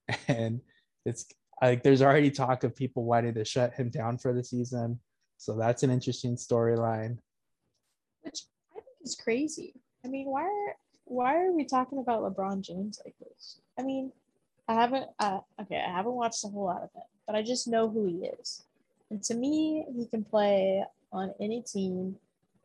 And 0.30 0.62
it's 1.06 1.26
like 1.62 1.84
there's 1.84 2.02
already 2.02 2.32
talk 2.32 2.64
of 2.64 2.76
people 2.76 3.04
wanting 3.04 3.34
to 3.34 3.44
shut 3.46 3.74
him 3.74 3.90
down 3.90 4.18
for 4.18 4.34
the 4.34 4.44
season. 4.44 5.00
So 5.38 5.58
that's 5.58 5.84
an 5.84 5.92
interesting 5.92 6.36
storyline. 6.36 7.18
which 8.22 8.44
I 8.72 8.76
think 8.76 8.86
is 9.04 9.16
crazy. 9.16 9.74
I 10.06 10.08
mean, 10.08 10.28
why 10.28 10.44
are 10.44 10.76
why 11.06 11.36
are 11.36 11.52
we 11.52 11.66
talking 11.66 12.00
about 12.00 12.22
LeBron 12.22 12.62
James 12.62 13.02
like 13.06 13.16
this? 13.20 13.60
I 13.80 13.84
mean, 13.84 14.12
I 14.68 14.74
haven't 14.74 15.08
uh, 15.20 15.40
okay, 15.62 15.84
I 15.86 15.92
haven't 15.92 16.14
watched 16.14 16.44
a 16.44 16.48
whole 16.48 16.66
lot 16.66 16.84
of 16.84 16.92
him, 16.94 17.04
but 17.26 17.36
I 17.36 17.42
just 17.42 17.68
know 17.68 17.90
who 17.90 18.06
he 18.06 18.26
is. 18.28 18.64
And 19.10 19.24
to 19.24 19.36
me, 19.36 19.86
he 19.96 20.06
can 20.06 20.24
play 20.24 20.84
on 21.12 21.34
any 21.40 21.62
team 21.62 22.18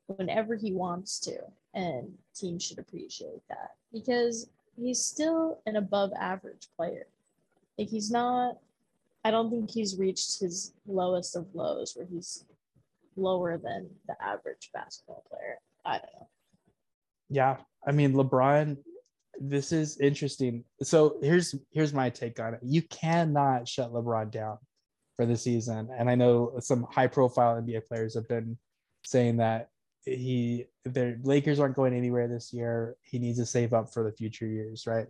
whenever 0.06 0.56
he 0.56 0.72
wants 0.72 1.20
to, 1.20 1.38
and 1.74 2.12
teams 2.34 2.62
should 2.62 2.78
appreciate 2.78 3.42
that 3.48 3.72
because 3.92 4.48
he's 4.76 5.00
still 5.00 5.58
an 5.66 5.76
above 5.76 6.12
average 6.18 6.68
player. 6.76 7.06
Like 7.78 7.88
he's 7.88 8.10
not 8.10 8.58
I 9.24 9.30
don't 9.30 9.50
think 9.50 9.70
he's 9.70 9.96
reached 9.96 10.40
his 10.40 10.74
lowest 10.86 11.36
of 11.36 11.46
lows 11.54 11.94
where 11.94 12.06
he's 12.06 12.44
lower 13.16 13.56
than 13.56 13.88
the 14.08 14.20
average 14.20 14.70
basketball 14.74 15.24
player. 15.30 15.58
I 15.84 15.92
don't 15.92 16.12
know. 16.14 16.28
Yeah, 17.28 17.56
I 17.86 17.92
mean 17.92 18.12
LeBron. 18.12 18.76
This 19.40 19.72
is 19.72 19.98
interesting. 19.98 20.64
So 20.82 21.18
here's 21.22 21.54
here's 21.70 21.94
my 21.94 22.10
take 22.10 22.38
on 22.40 22.54
it. 22.54 22.60
You 22.62 22.82
cannot 22.82 23.66
shut 23.66 23.92
LeBron 23.92 24.30
down 24.30 24.58
for 25.16 25.24
the 25.24 25.36
season, 25.36 25.88
and 25.96 26.10
I 26.10 26.14
know 26.14 26.52
some 26.60 26.86
high 26.90 27.06
profile 27.06 27.60
NBA 27.60 27.86
players 27.86 28.14
have 28.14 28.28
been 28.28 28.58
saying 29.04 29.38
that 29.38 29.68
he 30.04 30.66
the 30.84 31.18
Lakers 31.22 31.60
aren't 31.60 31.76
going 31.76 31.94
anywhere 31.94 32.28
this 32.28 32.52
year. 32.52 32.96
He 33.02 33.18
needs 33.18 33.38
to 33.38 33.46
save 33.46 33.72
up 33.72 33.92
for 33.92 34.02
the 34.02 34.12
future 34.12 34.46
years, 34.46 34.86
right? 34.86 35.06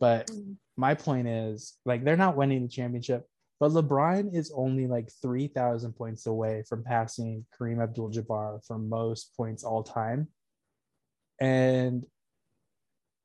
But 0.00 0.28
mm. 0.28 0.56
my 0.76 0.94
point 0.94 1.28
is 1.28 1.74
like 1.84 2.04
they're 2.04 2.16
not 2.16 2.36
winning 2.36 2.62
the 2.62 2.68
championship, 2.68 3.26
but 3.60 3.72
LeBron 3.72 4.34
is 4.34 4.52
only 4.54 4.86
like 4.86 5.10
3,000 5.20 5.92
points 5.94 6.26
away 6.26 6.62
from 6.68 6.84
passing 6.84 7.44
Kareem 7.58 7.82
Abdul 7.82 8.10
Jabbar 8.10 8.64
for 8.66 8.78
most 8.78 9.34
points 9.36 9.64
all 9.64 9.82
time. 9.82 10.28
And 11.40 12.04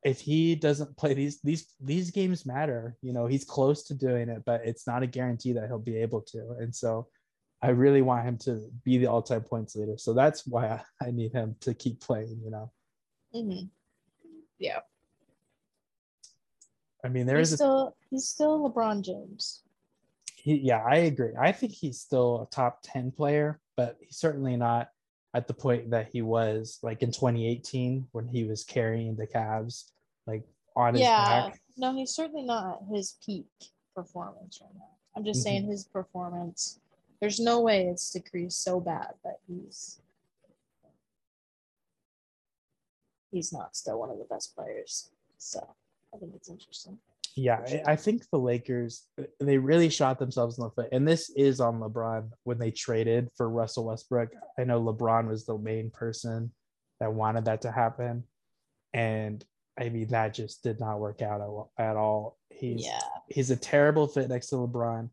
if 0.04 0.20
he 0.20 0.56
doesn't 0.56 0.98
play 0.98 1.14
these 1.14 1.40
these 1.42 1.74
these 1.80 2.12
games 2.12 2.46
matter, 2.46 2.98
you 3.02 3.14
know, 3.14 3.26
he's 3.26 3.46
close 3.46 3.84
to 3.84 3.94
doing 3.94 4.30
it, 4.30 4.44
but 4.46 4.62
it's 4.66 4.86
not 4.86 5.04
a 5.04 5.08
guarantee 5.08 5.54
that 5.54 5.68
he'll 5.68 5.80
be 5.80 5.98
able 5.98 6.22
to. 6.22 6.56
And 6.60 6.76
so 6.76 7.08
I 7.64 7.70
really 7.70 8.02
want 8.02 8.26
him 8.26 8.38
to 8.40 8.70
be 8.84 8.98
the 8.98 9.08
all-time 9.08 9.42
points 9.42 9.74
leader. 9.78 9.98
So 9.98 10.14
that's 10.14 10.46
why 10.46 10.68
I, 10.68 11.08
I 11.08 11.12
need 11.12 11.32
him 11.32 11.56
to 11.62 11.74
keep 11.74 12.02
playing, 12.02 12.42
you 12.44 12.52
know. 12.52 12.70
Mm-hmm. 13.34 13.68
Yeah. 14.60 14.80
I 17.06 17.08
mean, 17.08 17.26
there 17.26 17.38
he's 17.38 17.48
is 17.50 17.54
a, 17.54 17.58
still 17.58 17.96
he's 18.10 18.28
still 18.28 18.70
LeBron 18.70 19.02
James. 19.04 19.64
he, 20.36 20.56
yeah, 20.56 20.84
I 20.84 20.96
agree. 20.98 21.32
I 21.40 21.54
think 21.54 21.72
he's 21.72 22.00
still 22.00 22.42
a 22.50 22.54
top 22.54 22.80
10 22.84 23.12
player, 23.12 23.60
but 23.78 23.98
he's 24.02 24.18
certainly 24.18 24.58
not 24.58 24.90
at 25.34 25.48
the 25.48 25.54
point 25.54 25.90
that 25.92 26.10
he 26.12 26.22
was 26.22 26.80
like 26.84 27.02
in 27.02 27.12
2018 27.12 28.08
when 28.12 28.28
he 28.28 28.44
was 28.44 28.64
carrying 28.66 29.16
the 29.16 29.26
Cavs 29.26 29.86
like 30.28 30.44
on 30.76 30.94
his 30.96 31.02
Yeah. 31.04 31.24
back. 31.50 31.62
No, 31.78 31.94
he's 31.96 32.12
certainly 32.14 32.44
not 32.44 32.82
at 32.82 32.88
his 32.96 33.18
peak 33.26 33.48
performance 33.96 34.60
right 34.62 34.74
now. 34.76 34.90
I'm 35.16 35.24
just 35.24 35.40
Mhm. 35.40 35.44
saying 35.44 35.66
his 35.68 35.86
performance. 35.86 36.80
There's 37.24 37.40
no 37.40 37.62
way 37.62 37.88
it's 37.88 38.12
decreased 38.12 38.62
so 38.66 38.82
bad 38.82 39.14
that 39.24 39.38
he's 39.48 40.02
he's 43.32 43.54
not 43.54 43.78
still 43.78 43.98
one 44.02 44.10
of 44.10 44.18
the 44.18 44.26
best 44.26 44.54
players. 44.58 45.10
So 45.38 45.66
I 46.14 46.18
think 46.18 46.34
it's 46.36 46.50
interesting. 46.50 46.98
Yeah, 47.38 47.64
I- 47.66 47.94
I 47.94 47.96
think 47.96 48.30
the 48.30 48.38
Lakers 48.40 49.08
they 49.40 49.58
really 49.58 49.88
shot 49.88 50.20
themselves 50.20 50.58
in 50.58 50.66
the 50.66 50.70
foot, 50.72 50.90
and 50.92 51.08
this 51.08 51.30
is 51.30 51.62
on 51.62 51.80
LeBron 51.80 52.30
when 52.44 52.58
they 52.58 52.72
traded 52.72 53.30
for 53.38 53.48
Russell 53.50 53.86
Westbrook. 53.86 54.34
I 54.60 54.66
know 54.66 54.84
LeBron 54.84 55.30
was 55.30 55.46
the 55.46 55.58
main 55.58 55.92
person 55.92 56.52
that 57.00 57.14
wanted 57.14 57.46
that 57.46 57.62
to 57.62 57.72
happen, 57.72 58.26
and 58.94 59.46
I 59.80 59.88
mean 59.88 60.10
that 60.10 60.34
just 60.34 60.62
did 60.62 60.82
not 60.82 61.00
work 61.00 61.22
out 61.22 61.40
at- 61.40 61.86
at 61.92 61.96
all. 61.96 62.38
He's 62.50 62.84
Yeah. 62.86 63.00
he's 63.30 63.50
a 63.50 63.56
terrible 63.56 64.08
fit 64.10 64.28
next 64.28 64.48
to 64.48 64.56
LeBron. 64.58 65.10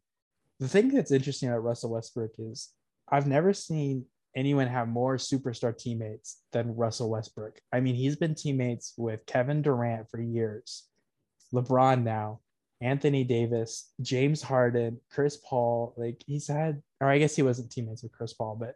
The 0.60 0.68
thing 0.68 0.88
that's 0.88 1.10
interesting 1.10 1.48
about 1.48 1.64
Russell 1.64 1.90
Westbrook 1.90 2.32
is 2.38 2.68
I've 3.10 3.26
never 3.26 3.54
seen 3.54 4.04
anyone 4.36 4.66
have 4.68 4.88
more 4.88 5.16
superstar 5.16 5.76
teammates 5.76 6.42
than 6.52 6.76
Russell 6.76 7.10
Westbrook. 7.10 7.58
I 7.72 7.80
mean, 7.80 7.94
he's 7.94 8.16
been 8.16 8.34
teammates 8.34 8.92
with 8.98 9.24
Kevin 9.24 9.62
Durant 9.62 10.10
for 10.10 10.20
years, 10.20 10.84
LeBron 11.54 12.04
now, 12.04 12.40
Anthony 12.82 13.24
Davis, 13.24 13.90
James 14.02 14.42
Harden, 14.42 15.00
Chris 15.10 15.38
Paul. 15.38 15.94
Like 15.96 16.22
he's 16.26 16.46
had, 16.46 16.82
or 17.00 17.08
I 17.08 17.18
guess 17.18 17.34
he 17.34 17.42
wasn't 17.42 17.72
teammates 17.72 18.02
with 18.02 18.12
Chris 18.12 18.34
Paul, 18.34 18.56
but 18.60 18.74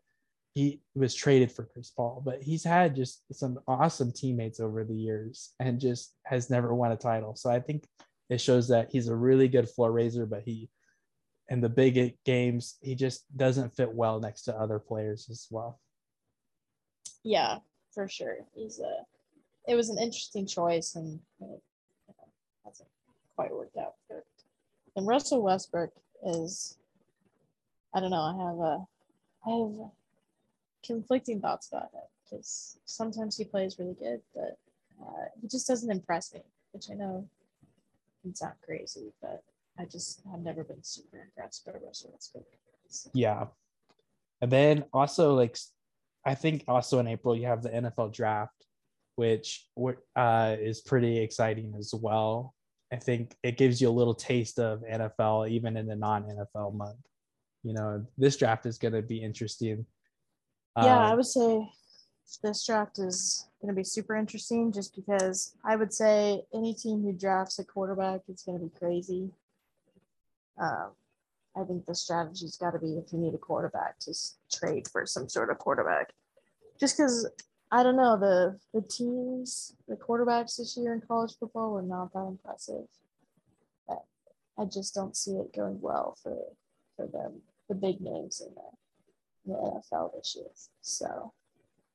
he 0.54 0.80
was 0.94 1.14
traded 1.14 1.52
for 1.52 1.64
Chris 1.64 1.90
Paul. 1.90 2.22
But 2.24 2.42
he's 2.42 2.64
had 2.64 2.96
just 2.96 3.22
some 3.30 3.58
awesome 3.68 4.10
teammates 4.10 4.58
over 4.58 4.84
the 4.84 4.96
years 4.96 5.52
and 5.60 5.78
just 5.78 6.14
has 6.24 6.48
never 6.48 6.74
won 6.74 6.92
a 6.92 6.96
title. 6.96 7.36
So 7.36 7.50
I 7.50 7.60
think 7.60 7.86
it 8.30 8.40
shows 8.40 8.68
that 8.68 8.88
he's 8.90 9.08
a 9.08 9.14
really 9.14 9.48
good 9.48 9.68
floor 9.68 9.92
raiser, 9.92 10.24
but 10.24 10.42
he 10.46 10.70
in 11.48 11.60
the 11.60 11.68
big 11.68 12.16
games 12.24 12.76
he 12.80 12.94
just 12.94 13.24
doesn't 13.36 13.76
fit 13.76 13.92
well 13.92 14.18
next 14.18 14.42
to 14.42 14.56
other 14.56 14.78
players 14.78 15.28
as 15.30 15.46
well. 15.50 15.80
Yeah, 17.22 17.58
for 17.92 18.08
sure. 18.08 18.38
He's 18.54 18.78
a. 18.80 19.04
It 19.66 19.76
was 19.76 19.88
an 19.88 19.98
interesting 19.98 20.46
choice, 20.46 20.94
and 20.94 21.20
hasn't 22.64 22.88
quite 23.34 23.52
worked 23.52 23.76
out. 23.78 23.94
And 24.96 25.06
Russell 25.06 25.42
Westbrook 25.42 25.92
is. 26.24 26.76
I 27.94 28.00
don't 28.00 28.10
know. 28.10 28.20
I 28.20 28.48
have 28.48 28.58
a. 28.58 28.86
I 29.46 29.50
have 29.50 29.90
conflicting 30.84 31.40
thoughts 31.40 31.68
about 31.68 31.90
him 31.92 32.02
because 32.24 32.78
sometimes 32.84 33.36
he 33.36 33.44
plays 33.44 33.78
really 33.78 33.94
good, 33.94 34.20
but 34.34 34.58
uh, 35.00 35.24
he 35.40 35.48
just 35.48 35.66
doesn't 35.66 35.90
impress 35.90 36.32
me, 36.34 36.40
which 36.72 36.90
I 36.90 36.94
know 36.94 37.26
can 38.22 38.34
sound 38.34 38.54
crazy, 38.64 39.12
but 39.20 39.42
I 39.78 39.84
just 39.84 40.22
have 40.30 40.40
never 40.40 40.64
been 40.64 40.82
super 40.82 41.18
impressed 41.18 41.66
by. 41.66 41.72
So, 41.92 43.10
Yeah. 43.12 43.46
And 44.40 44.50
then 44.50 44.84
also 44.92 45.34
like 45.34 45.56
I 46.24 46.34
think 46.34 46.64
also 46.68 46.98
in 47.00 47.08
April 47.08 47.36
you 47.36 47.46
have 47.46 47.62
the 47.62 47.70
NFL 47.70 48.12
draft, 48.12 48.64
which 49.16 49.66
uh, 50.16 50.56
is 50.58 50.80
pretty 50.80 51.18
exciting 51.18 51.74
as 51.78 51.92
well. 51.94 52.54
I 52.92 52.96
think 52.96 53.36
it 53.42 53.56
gives 53.56 53.80
you 53.80 53.88
a 53.88 53.90
little 53.90 54.14
taste 54.14 54.58
of 54.58 54.82
NFL 54.82 55.50
even 55.50 55.76
in 55.76 55.86
the 55.86 55.96
non-NFL 55.96 56.74
month. 56.74 57.00
You 57.62 57.74
know, 57.74 58.06
this 58.16 58.36
draft 58.36 58.66
is 58.66 58.78
going 58.78 58.94
to 58.94 59.02
be 59.02 59.22
interesting. 59.22 59.86
Yeah, 60.76 60.98
I 60.98 61.10
Um, 61.10 61.16
would 61.16 61.26
say 61.26 61.68
this 62.42 62.66
draft 62.66 62.98
is 62.98 63.48
going 63.60 63.74
to 63.74 63.76
be 63.76 63.84
super 63.84 64.14
interesting 64.16 64.72
just 64.72 64.94
because 64.94 65.54
I 65.64 65.76
would 65.76 65.92
say 65.92 66.42
any 66.54 66.74
team 66.74 67.02
who 67.02 67.12
drafts 67.12 67.58
a 67.58 67.64
quarterback 67.64 68.22
is 68.28 68.42
going 68.42 68.58
to 68.58 68.64
be 68.64 68.78
crazy. 68.78 69.30
Um, 70.58 70.90
I 71.56 71.64
think 71.64 71.86
the 71.86 71.94
strategy's 71.94 72.56
got 72.56 72.72
to 72.72 72.78
be 72.78 72.96
if 72.96 73.12
you 73.12 73.18
need 73.18 73.34
a 73.34 73.38
quarterback, 73.38 74.00
just 74.00 74.38
trade 74.52 74.88
for 74.88 75.06
some 75.06 75.28
sort 75.28 75.50
of 75.50 75.58
quarterback. 75.58 76.12
Just 76.80 76.96
because 76.96 77.28
I 77.70 77.82
don't 77.82 77.96
know 77.96 78.18
the 78.18 78.58
the 78.72 78.82
teams, 78.82 79.76
the 79.88 79.96
quarterbacks 79.96 80.56
this 80.56 80.76
year 80.76 80.94
in 80.94 81.00
college 81.00 81.34
football 81.38 81.72
were 81.72 81.82
not 81.82 82.12
that 82.12 82.26
impressive. 82.26 82.86
I, 84.56 84.66
just 84.66 84.94
don't 84.94 85.16
see 85.16 85.32
it 85.32 85.52
going 85.52 85.80
well 85.80 86.16
for 86.22 86.38
for 86.96 87.08
them, 87.08 87.42
the 87.68 87.74
big 87.74 88.00
names 88.00 88.40
in 88.40 88.54
the, 88.54 89.52
the 89.52 89.58
NFL 89.58 90.12
this 90.14 90.36
year. 90.36 90.46
So 90.80 91.32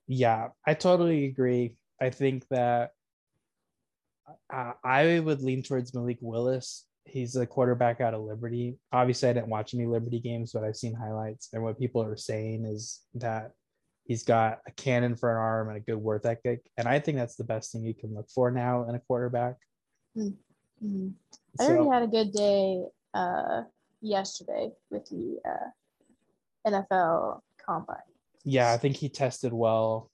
Yeah, 0.08 0.50
I 0.66 0.74
totally 0.74 1.26
agree. 1.26 1.78
I 2.02 2.10
think 2.10 2.48
that 2.50 2.92
I 4.50 5.20
would 5.20 5.42
lean 5.42 5.64
towards 5.64 5.94
Malik 5.94 6.18
Willis. 6.22 6.86
He's 7.06 7.36
a 7.36 7.46
quarterback 7.46 8.02
out 8.02 8.14
of 8.14 8.22
Liberty. 8.22 8.78
Obviously, 8.92 9.30
I 9.30 9.34
didn't 9.34 9.50
watch 9.50 9.74
any 9.74 9.88
Liberty 9.88 10.20
games, 10.20 10.52
but 10.54 10.64
I've 10.64 10.76
seen 10.76 10.94
highlights. 10.94 11.50
And 11.54 11.64
what 11.64 11.80
people 11.80 12.04
are 12.04 12.18
saying 12.18 12.66
is 12.66 13.02
that 13.16 13.52
he's 14.04 14.24
got 14.24 14.60
a 14.68 14.72
cannon 14.72 15.16
for 15.16 15.32
an 15.32 15.38
arm 15.38 15.70
and 15.70 15.78
a 15.78 15.82
good 15.82 15.98
work 15.98 16.26
ethic. 16.26 16.62
And 16.78 16.88
I 16.88 17.00
think 17.00 17.18
that's 17.18 17.36
the 17.36 17.44
best 17.44 17.72
thing 17.72 17.84
you 17.84 17.94
can 17.94 18.14
look 18.14 18.30
for 18.30 18.52
now 18.52 18.88
in 18.88 18.96
a 18.96 19.00
quarterback. 19.00 19.56
mhm. 20.18 21.14
I 21.60 21.64
he 21.64 21.90
had 21.90 22.04
a 22.04 22.08
good 22.08 22.32
day 22.32 22.84
uh, 23.14 23.64
yesterday 24.02 24.72
with 24.90 25.06
the 25.10 25.40
uh, 25.46 26.70
NFL 26.70 27.42
combine. 27.66 27.98
yeah, 28.44 28.72
I 28.72 28.78
think 28.78 28.96
he 28.96 29.10
tested 29.10 29.54
well. 29.54 30.09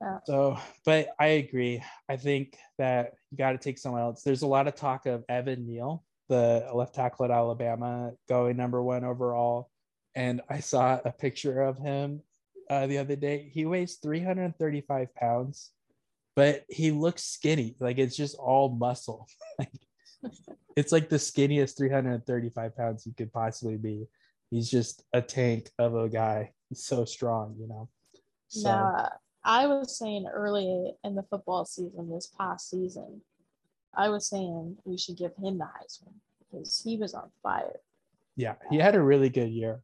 Yeah. 0.00 0.18
So, 0.24 0.58
but 0.84 1.08
I 1.18 1.26
agree. 1.26 1.82
I 2.08 2.16
think 2.16 2.56
that 2.78 3.14
you 3.30 3.38
got 3.38 3.52
to 3.52 3.58
take 3.58 3.78
someone 3.78 4.02
else. 4.02 4.22
There's 4.22 4.42
a 4.42 4.46
lot 4.46 4.68
of 4.68 4.74
talk 4.74 5.06
of 5.06 5.24
Evan 5.28 5.66
Neal, 5.66 6.04
the 6.28 6.68
left 6.74 6.94
tackle 6.94 7.24
at 7.24 7.30
Alabama, 7.30 8.12
going 8.28 8.56
number 8.56 8.82
one 8.82 9.04
overall. 9.04 9.70
And 10.14 10.40
I 10.48 10.60
saw 10.60 11.00
a 11.04 11.10
picture 11.10 11.62
of 11.62 11.78
him 11.78 12.22
uh, 12.70 12.86
the 12.86 12.98
other 12.98 13.16
day. 13.16 13.50
He 13.52 13.66
weighs 13.66 13.96
335 13.96 15.14
pounds, 15.14 15.70
but 16.36 16.64
he 16.68 16.90
looks 16.90 17.24
skinny. 17.24 17.76
Like 17.80 17.98
it's 17.98 18.16
just 18.16 18.36
all 18.36 18.68
muscle. 18.68 19.28
like 19.58 19.70
it's 20.76 20.92
like 20.92 21.08
the 21.08 21.16
skinniest 21.16 21.76
335 21.76 22.76
pounds 22.76 23.06
you 23.06 23.12
could 23.16 23.32
possibly 23.32 23.76
be. 23.76 24.06
He's 24.50 24.70
just 24.70 25.02
a 25.12 25.20
tank 25.20 25.70
of 25.78 25.94
a 25.94 26.08
guy. 26.08 26.52
He's 26.68 26.84
so 26.84 27.04
strong, 27.04 27.56
you 27.58 27.68
know. 27.68 27.88
So 28.48 28.70
Now, 28.70 29.08
I 29.44 29.66
was 29.66 29.96
saying 29.98 30.26
early 30.32 30.92
in 31.04 31.14
the 31.14 31.22
football 31.22 31.64
season, 31.64 32.10
this 32.10 32.26
past 32.38 32.70
season, 32.70 33.20
I 33.94 34.08
was 34.08 34.26
saying 34.26 34.76
we 34.84 34.96
should 34.96 35.16
give 35.16 35.32
him 35.36 35.58
the 35.58 35.64
Heisman 35.66 36.14
because 36.50 36.80
he 36.82 36.96
was 36.96 37.14
on 37.14 37.30
fire. 37.42 37.80
yeah, 38.36 38.54
he 38.70 38.78
had 38.78 38.96
a 38.96 39.02
really 39.02 39.28
good 39.28 39.50
year. 39.50 39.80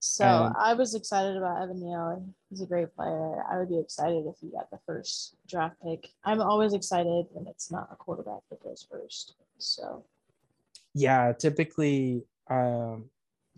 So 0.00 0.24
And- 0.24 0.56
I 0.58 0.74
was 0.74 0.94
excited 0.96 1.36
about 1.36 1.62
Evan 1.62 1.80
Neal. 1.80 2.26
He's 2.50 2.60
a 2.62 2.66
great 2.66 2.92
player. 2.96 3.44
I 3.44 3.58
would 3.58 3.68
be 3.68 3.78
excited 3.78 4.26
if 4.26 4.36
he 4.40 4.48
got 4.48 4.68
the 4.70 4.78
first 4.84 5.36
draft 5.46 5.76
pick. 5.84 6.08
I'm 6.24 6.40
always 6.40 6.72
excited 6.74 7.26
when 7.30 7.46
it's 7.46 7.70
not 7.70 7.88
a 7.92 7.96
quarterback 7.96 8.40
that 8.50 8.62
goes 8.64 8.84
first. 8.90 9.34
So 9.58 10.04
Yeah, 10.94 11.32
typically 11.32 12.24
um 12.50 13.08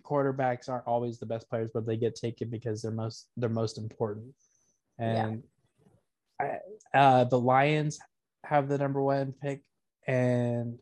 quarterbacks 0.02 0.68
aren't 0.68 0.86
always 0.86 1.18
the 1.18 1.24
best 1.26 1.48
players, 1.48 1.70
but 1.72 1.86
they 1.86 1.96
get 1.96 2.14
taken 2.14 2.50
because 2.50 2.82
they're 2.82 2.90
most 2.90 3.28
they're 3.38 3.48
most 3.48 3.78
important. 3.78 4.34
Yeah. 4.98 5.26
And 5.26 5.42
I, 6.40 6.58
uh 6.96 7.24
the 7.24 7.38
Lions 7.40 7.98
have 8.44 8.68
the 8.68 8.78
number 8.78 9.02
one 9.02 9.32
pick 9.32 9.62
and 10.06 10.78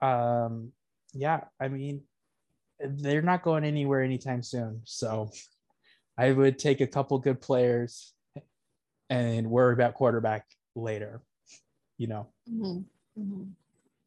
um 0.00 0.72
yeah, 1.12 1.44
I 1.60 1.68
mean 1.68 2.02
they're 2.80 3.22
not 3.22 3.42
going 3.42 3.64
anywhere 3.64 4.02
anytime 4.02 4.42
soon. 4.42 4.82
So 4.84 5.30
I 6.16 6.32
would 6.32 6.58
take 6.58 6.80
a 6.80 6.86
couple 6.86 7.18
good 7.18 7.40
players 7.40 8.14
and 9.10 9.50
worry 9.50 9.72
about 9.72 9.94
quarterback 9.94 10.46
later, 10.74 11.22
you 11.96 12.06
know. 12.06 12.28
mhm, 12.48 12.84
mhm. 13.18 13.50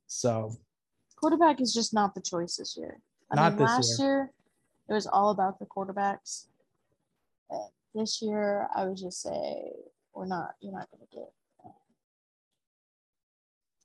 So 0.08 0.56
quarterback 1.18 1.62
is 1.62 1.74
just 1.74 1.94
not 1.94 2.16
the 2.16 2.22
choice 2.22 2.58
this 2.58 2.78
year. 2.78 3.00
I 3.30 3.36
Not 3.36 3.52
mean, 3.52 3.60
this 3.60 3.70
last 3.70 4.00
year. 4.00 4.32
it 4.90 4.94
was 4.94 5.08
all 5.08 5.30
about 5.32 5.60
the 5.60 5.66
quarterbacks. 5.66 6.48
This 7.94 8.22
year, 8.22 8.68
I 8.76 8.86
would 8.86 8.98
just 8.98 9.22
say 9.22 9.74
we're 10.14 10.26
not. 10.26 10.56
You're 10.62 10.74
not 10.74 10.90
going 10.92 11.06
to 11.10 11.16
get. 11.16 11.30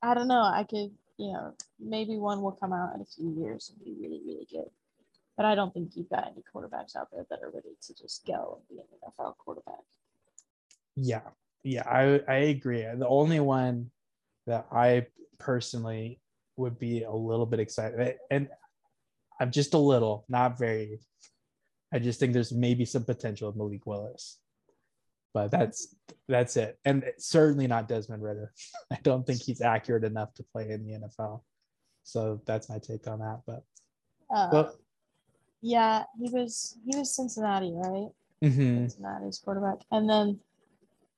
I 0.02 0.14
don't 0.14 0.28
know. 0.28 0.42
I 0.42 0.64
could, 0.68 0.90
you 1.18 1.32
know, 1.32 1.54
maybe 1.80 2.16
one 2.16 2.42
will 2.42 2.52
come 2.52 2.72
out 2.72 2.94
in 2.94 3.00
a 3.00 3.04
few 3.04 3.30
years 3.30 3.70
and 3.70 3.84
be 3.84 4.00
really, 4.00 4.20
really 4.24 4.46
good. 4.50 4.70
But 5.36 5.46
I 5.46 5.54
don't 5.54 5.72
think 5.74 5.92
you've 5.94 6.08
got 6.08 6.26
any 6.26 6.42
quarterbacks 6.54 6.96
out 6.96 7.08
there 7.12 7.26
that 7.28 7.40
are 7.42 7.50
ready 7.50 7.76
to 7.82 7.94
just 7.94 8.24
go 8.26 8.58
and 8.58 8.68
be 8.68 8.80
an 8.80 9.10
NFL 9.10 9.36
quarterback. 9.38 9.84
Yeah, 10.94 11.20
yeah, 11.62 11.82
I 11.86 12.20
I 12.28 12.36
agree. 12.36 12.82
The 12.82 13.08
only 13.08 13.40
one 13.40 13.90
that 14.46 14.66
I 14.72 15.06
personally 15.38 16.20
would 16.56 16.78
be 16.78 17.02
a 17.02 17.12
little 17.12 17.44
bit 17.44 17.60
excited, 17.60 18.16
and 18.30 18.48
I'm 19.40 19.50
just 19.50 19.74
a 19.74 19.78
little, 19.78 20.24
not 20.28 20.58
very. 20.58 21.00
I 21.92 21.98
just 21.98 22.18
think 22.20 22.32
there's 22.32 22.52
maybe 22.52 22.84
some 22.84 23.04
potential 23.04 23.48
of 23.48 23.56
Malik 23.56 23.86
Willis, 23.86 24.38
but 25.32 25.50
that's 25.50 25.94
that's 26.28 26.56
it, 26.56 26.78
and 26.84 27.04
certainly 27.18 27.66
not 27.66 27.88
Desmond 27.88 28.22
Ridder. 28.22 28.52
I 28.92 28.98
don't 29.02 29.26
think 29.26 29.40
he's 29.42 29.60
accurate 29.60 30.04
enough 30.04 30.34
to 30.34 30.42
play 30.42 30.70
in 30.70 30.84
the 30.86 30.94
NFL. 31.06 31.42
So 32.02 32.40
that's 32.46 32.68
my 32.68 32.78
take 32.78 33.06
on 33.06 33.20
that. 33.20 33.40
But 33.46 33.64
Uh, 34.34 34.48
well, 34.52 34.74
yeah, 35.62 36.04
he 36.20 36.28
was 36.30 36.76
he 36.88 36.96
was 36.98 37.14
Cincinnati, 37.14 37.72
right? 37.74 38.08
mhm. 38.42 38.78
Cincinnati's 38.90 39.38
quarterback, 39.38 39.78
and 39.90 40.08
then 40.10 40.40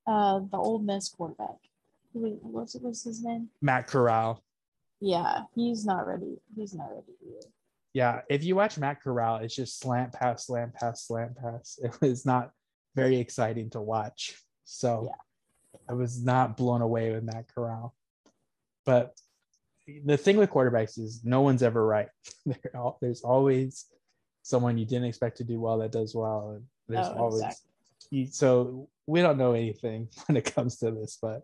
uh, 0.07 0.41
the 0.51 0.57
Ole 0.57 0.79
Miss 0.81 1.09
quarterback. 1.09 1.57
Who 2.14 2.39
was- 2.43 2.77
what's 2.81 3.05
his 3.05 3.23
name? 3.23 3.51
Matt 3.61 3.87
Corral. 3.87 4.43
Yeah, 5.01 5.43
he's 5.55 5.85
not 5.87 6.07
ready. 6.07 6.39
He's 6.57 6.75
not 6.75 6.91
ready 6.91 7.12
either. 7.27 7.47
Yeah, 7.95 8.20
if 8.28 8.45
you 8.45 8.55
watch 8.55 8.78
Matt 8.78 9.01
Corral, 9.03 9.36
it's 9.36 9.55
just 9.55 9.80
slant 9.80 10.12
pass, 10.12 10.47
slant 10.47 10.74
pass, 10.74 11.07
slant 11.07 11.36
pass. 11.36 11.78
It 11.82 11.97
was 12.01 12.24
not 12.26 12.51
very 12.95 13.18
exciting 13.18 13.70
to 13.70 13.80
watch. 13.80 14.36
So 14.64 15.11
I 15.89 15.95
was 15.95 16.22
not 16.22 16.57
blown 16.57 16.82
away 16.82 17.12
with 17.12 17.24
Matt 17.24 17.47
Corral. 17.55 17.95
But 18.84 19.14
the 20.05 20.16
thing 20.16 20.36
with 20.36 20.51
quarterbacks 20.51 20.99
is 20.99 21.22
no 21.24 21.41
one's 21.41 21.62
ever 21.62 21.84
right. 21.84 22.09
There 22.47 22.59
al- 22.74 22.99
There's 23.01 23.22
always 23.22 23.86
someone 24.43 24.78
you 24.78 24.84
didn't 24.86 25.05
expect 25.09 25.39
to 25.39 25.45
do 25.45 25.61
well 25.61 25.78
that 25.78 25.93
does 25.93 26.14
well. 26.14 26.51
And 26.57 26.64
there's 26.89 27.07
Oh, 27.09 27.14
always 27.18 27.43
exactly. 27.43 27.66
you- 28.11 28.26
so 28.26 28.89
we 29.07 29.22
don't 29.22 29.39
know 29.39 29.53
anything 29.53 30.09
when 30.26 30.36
it 30.36 30.55
comes 30.55 30.76
to 30.78 30.91
this, 30.91 31.18
but 31.20 31.43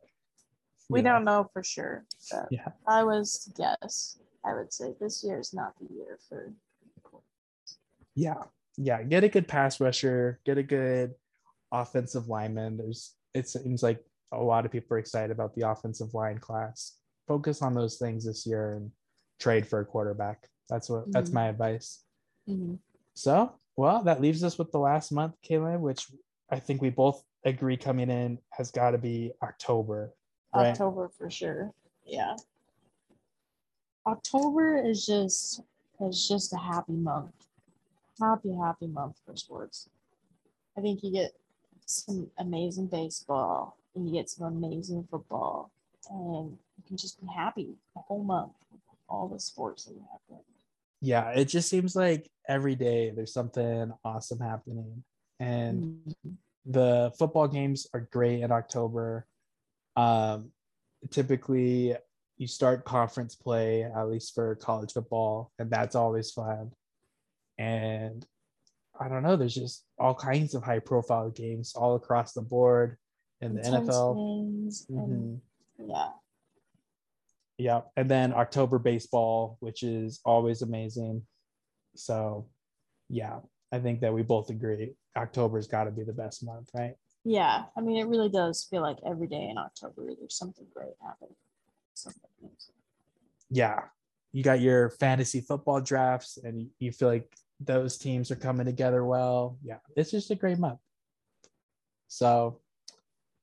We 0.90 1.00
yeah. 1.00 1.12
don't 1.14 1.24
know 1.24 1.48
for 1.52 1.62
sure. 1.64 2.04
But 2.30 2.48
Yeah. 2.50 2.68
I 2.86 3.04
was 3.04 3.50
guess, 3.56 4.18
I 4.44 4.54
would 4.54 4.72
say 4.72 4.94
this 5.00 5.24
year 5.24 5.38
is 5.38 5.54
not 5.54 5.72
the 5.80 5.92
year 5.94 6.18
for. 6.28 6.52
Yeah, 8.14 8.42
yeah. 8.76 9.02
Get 9.02 9.24
a 9.24 9.28
good 9.28 9.48
pass 9.48 9.80
rusher. 9.80 10.40
Get 10.44 10.58
a 10.58 10.62
good 10.62 11.14
offensive 11.72 12.28
lineman. 12.28 12.76
There's. 12.76 13.14
It 13.34 13.48
seems 13.48 13.82
like 13.82 14.04
a 14.32 14.40
lot 14.42 14.64
of 14.64 14.70
people 14.70 14.94
are 14.96 15.00
excited 15.00 15.32
about 15.32 15.54
the 15.54 15.68
offensive 15.68 16.14
line 16.14 16.38
class. 16.38 16.98
Focus 17.26 17.62
on 17.62 17.74
those 17.74 17.96
things 17.98 18.24
this 18.24 18.46
year 18.46 18.74
and 18.74 18.90
trade 19.40 19.66
for 19.66 19.80
a 19.80 19.84
quarterback. 19.84 20.48
That's 20.68 20.88
what. 20.88 21.10
That's 21.10 21.30
Mhm. 21.30 21.34
my 21.34 21.48
advice. 21.48 22.04
Mhm. 22.48 22.78
So, 23.14 23.58
well, 23.76 24.02
that 24.04 24.20
leaves 24.20 24.44
us 24.44 24.58
with 24.58 24.70
the 24.70 24.78
last 24.78 25.10
month, 25.10 25.34
Kayla, 25.42 25.80
which 25.80 26.12
I 26.50 26.60
think 26.60 26.80
we 26.82 26.90
both 26.90 27.24
agree 27.44 27.76
coming 27.76 28.10
in 28.10 28.38
has 28.50 28.70
got 28.70 28.92
to 28.92 28.98
be 28.98 29.32
October. 29.42 30.14
Right. 30.54 30.70
October 30.70 31.08
for 31.08 31.28
sure. 31.30 31.72
Yeah. 32.04 32.36
October 34.06 34.76
is 34.76 35.06
just 35.06 35.62
is 36.00 36.28
just 36.28 36.52
a 36.52 36.56
happy 36.58 36.92
month. 36.92 37.32
Happy, 38.20 38.52
happy 38.54 38.86
month 38.86 39.16
for 39.24 39.36
sports. 39.36 39.88
I 40.76 40.80
think 40.80 41.02
you 41.02 41.10
get 41.10 41.32
some 41.86 42.30
amazing 42.38 42.86
baseball 42.86 43.76
and 43.94 44.06
you 44.06 44.14
get 44.14 44.28
some 44.28 44.46
amazing 44.46 45.06
football 45.10 45.70
and 46.10 46.50
you 46.76 46.82
can 46.86 46.96
just 46.96 47.20
be 47.20 47.26
happy 47.28 47.74
the 47.94 48.02
whole 48.02 48.22
month 48.22 48.52
with 48.70 48.80
all 49.08 49.28
the 49.28 49.40
sports 49.40 49.84
that 49.84 49.94
you 49.94 50.04
have. 50.10 50.40
Yeah, 51.00 51.30
it 51.30 51.46
just 51.46 51.68
seems 51.68 51.94
like 51.94 52.30
every 52.48 52.74
day 52.74 53.10
there's 53.10 53.32
something 53.32 53.92
awesome 54.04 54.40
happening, 54.40 55.04
and 55.38 55.82
Mhm. 56.24 56.36
the 56.64 57.12
football 57.18 57.46
games 57.46 57.86
are 57.92 58.00
great 58.00 58.40
in 58.42 58.50
October. 58.50 59.26
Um, 59.96 60.50
typically, 61.10 61.94
you 62.36 62.46
start 62.46 62.84
conference 62.84 63.34
play, 63.34 63.84
at 63.84 64.08
least 64.08 64.34
for 64.34 64.56
college 64.56 64.92
football, 64.92 65.52
and 65.58 65.70
that's 65.70 65.94
always 65.94 66.30
fun. 66.30 66.72
And 67.58 68.26
I 68.98 69.08
don't 69.08 69.22
know, 69.22 69.36
there's 69.36 69.54
just 69.54 69.84
all 69.98 70.14
kinds 70.14 70.54
of 70.54 70.62
high 70.62 70.78
profile 70.78 71.30
games 71.30 71.74
all 71.74 71.94
across 71.94 72.32
the 72.32 72.42
board 72.42 72.96
in 73.40 73.54
the 73.54 73.60
Intense 73.60 73.88
NFL. 73.88 74.14
games 74.16 74.86
and 74.88 75.40
mm-hmm. 75.78 75.90
yeah. 75.90 76.08
Yeah. 77.58 77.80
And 77.96 78.10
then 78.10 78.32
October 78.32 78.78
baseball, 78.78 79.56
which 79.60 79.82
is 79.82 80.20
always 80.24 80.62
amazing. 80.62 81.22
So, 81.94 82.48
yeah, 83.08 83.40
I 83.70 83.78
think 83.78 84.00
that 84.00 84.12
we 84.12 84.22
both 84.22 84.50
agree 84.50 84.94
October's 85.16 85.68
got 85.68 85.84
to 85.84 85.92
be 85.92 86.02
the 86.02 86.12
best 86.12 86.44
month, 86.44 86.70
right? 86.74 86.94
Yeah. 87.24 87.64
I 87.76 87.80
mean 87.80 87.98
it 87.98 88.08
really 88.08 88.28
does 88.28 88.66
feel 88.68 88.82
like 88.82 88.98
every 89.06 89.28
day 89.28 89.48
in 89.50 89.58
October 89.58 90.06
there's 90.18 90.36
something 90.36 90.66
great 90.74 90.94
happening. 91.02 91.36
Yeah, 93.50 93.80
you 94.32 94.42
got 94.42 94.60
your 94.60 94.90
fantasy 94.90 95.40
football 95.40 95.80
drafts 95.80 96.38
and 96.42 96.68
you 96.78 96.92
feel 96.92 97.08
like 97.08 97.32
those 97.60 97.96
teams 97.98 98.30
are 98.30 98.36
coming 98.36 98.66
together 98.66 99.04
well. 99.04 99.58
Yeah, 99.62 99.78
it's 99.96 100.10
just 100.10 100.30
a 100.30 100.34
great 100.34 100.58
month. 100.58 100.80
So 102.08 102.60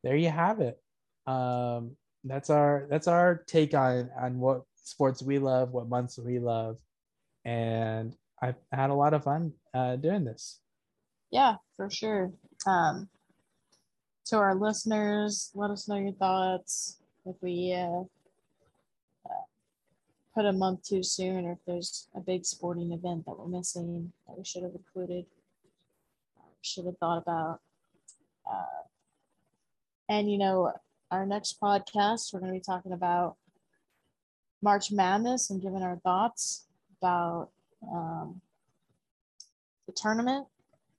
there 0.04 0.16
you 0.16 0.30
have 0.30 0.60
it. 0.60 0.80
Um, 1.28 1.96
that's 2.24 2.50
our 2.50 2.88
that's 2.90 3.08
our 3.08 3.44
take 3.48 3.74
on 3.74 4.10
on 4.20 4.40
what 4.40 4.64
sports 4.76 5.22
we 5.22 5.40
love, 5.40 5.72
what 5.72 5.90
months 5.90 6.18
we 6.20 6.40
love, 6.40 6.78
and 7.46 8.16
I've 8.42 8.56
had 8.72 8.90
a 8.90 8.96
lot 8.96 9.14
of 9.14 9.24
fun 9.24 9.54
uh, 9.74 9.96
doing 9.96 10.26
this. 10.26 10.60
Yeah, 11.32 11.56
for 11.76 11.90
sure. 11.90 12.32
Um, 12.68 13.10
to 14.26 14.38
our 14.38 14.56
listeners, 14.56 15.52
let 15.54 15.72
us 15.72 15.88
know 15.88 15.98
your 15.98 16.14
thoughts 16.14 17.00
if 17.26 17.36
we 17.42 17.74
uh, 17.74 18.04
uh, 19.26 19.46
put 20.34 20.46
a 20.46 20.54
month 20.54 20.84
too 20.84 21.04
soon, 21.04 21.46
or 21.46 21.54
if 21.54 21.60
there's 21.66 22.08
a 22.16 22.20
big 22.20 22.46
sporting 22.46 22.92
event 22.92 23.26
that 23.26 23.38
we're 23.38 23.48
missing 23.48 24.12
that 24.28 24.38
we 24.38 24.44
should 24.44 24.64
have 24.64 24.76
included, 24.76 25.26
uh, 26.40 26.44
should 26.62 26.86
have 26.86 26.98
thought 26.98 27.18
about. 27.18 27.60
Uh, 28.50 28.84
and 30.10 30.32
you 30.32 30.38
know, 30.38 30.74
our 31.10 31.26
next 31.26 31.60
podcast, 31.60 32.34
we're 32.34 32.40
going 32.40 32.52
to 32.52 32.58
be 32.58 32.64
talking 32.64 32.94
about 32.94 33.36
March 34.62 34.92
Madness 34.92 35.50
and 35.50 35.62
giving 35.62 35.82
our 35.84 35.98
thoughts 35.98 36.66
about 37.02 37.50
um, 37.92 38.42
the 39.88 39.94
tournament 39.94 40.48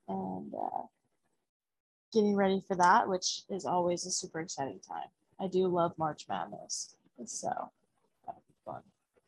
and 0.08 0.52
uh, 0.54 0.82
getting 2.12 2.34
ready 2.34 2.62
for 2.66 2.76
that, 2.76 3.08
which 3.08 3.42
is 3.48 3.64
always 3.64 4.04
a 4.04 4.10
super 4.10 4.40
exciting 4.40 4.80
time. 4.86 5.08
I 5.40 5.46
do 5.46 5.66
love 5.66 5.92
March 5.96 6.26
Madness, 6.28 6.96
so. 7.24 7.70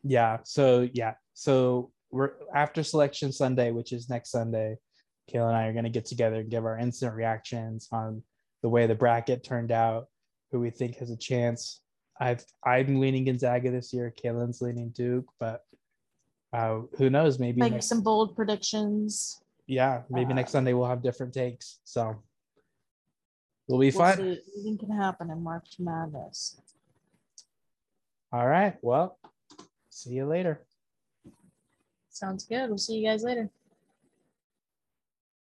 Yeah. 0.07 0.37
So 0.43 0.87
yeah. 0.93 1.15
So 1.33 1.91
we're 2.11 2.33
after 2.53 2.83
selection 2.83 3.31
Sunday, 3.31 3.71
which 3.71 3.91
is 3.91 4.09
next 4.09 4.29
Sunday. 4.31 4.77
Kayla 5.33 5.47
and 5.47 5.57
I 5.57 5.65
are 5.65 5.73
going 5.73 5.85
to 5.85 5.89
get 5.89 6.05
together 6.05 6.35
and 6.35 6.49
give 6.51 6.65
our 6.65 6.77
instant 6.77 7.15
reactions 7.15 7.87
on 7.91 8.21
the 8.61 8.69
way 8.69 8.85
the 8.85 8.93
bracket 8.93 9.43
turned 9.43 9.71
out, 9.71 10.05
who 10.51 10.59
we 10.59 10.69
think 10.69 10.97
has 10.97 11.09
a 11.09 11.17
chance. 11.17 11.81
I've 12.19 12.45
I'm 12.63 12.99
leaning 12.99 13.25
Gonzaga 13.25 13.71
this 13.71 13.91
year. 13.91 14.13
Kaylyn's 14.23 14.61
leaning 14.61 14.89
Duke, 14.89 15.25
but 15.39 15.61
uh, 16.53 16.81
who 16.97 17.09
knows? 17.09 17.39
Maybe 17.39 17.59
Make 17.59 17.73
next, 17.73 17.87
some 17.87 18.01
bold 18.01 18.35
predictions. 18.35 19.41
yeah, 19.67 20.03
maybe 20.11 20.31
uh, 20.31 20.35
next 20.35 20.51
Sunday 20.51 20.73
we'll 20.73 20.87
have 20.87 21.01
different 21.01 21.33
takes. 21.33 21.79
So 21.83 22.21
it'll 23.67 23.79
be 23.79 23.89
We'll 23.89 23.91
fun. 23.91 24.17
see. 24.17 24.39
Anything 24.55 24.77
can 24.77 24.91
happen 24.95 25.31
in 25.31 25.41
March 25.43 25.75
Madness. 25.79 26.61
All 28.31 28.47
right. 28.47 28.75
Well, 28.81 29.17
see 29.95 30.11
you 30.11 30.25
later. 30.25 30.61
Sounds 32.09 32.45
good. 32.45 32.67
We'll 32.67 32.77
see 32.77 32.95
you 32.95 33.07
guys 33.07 33.23
later. 33.23 33.49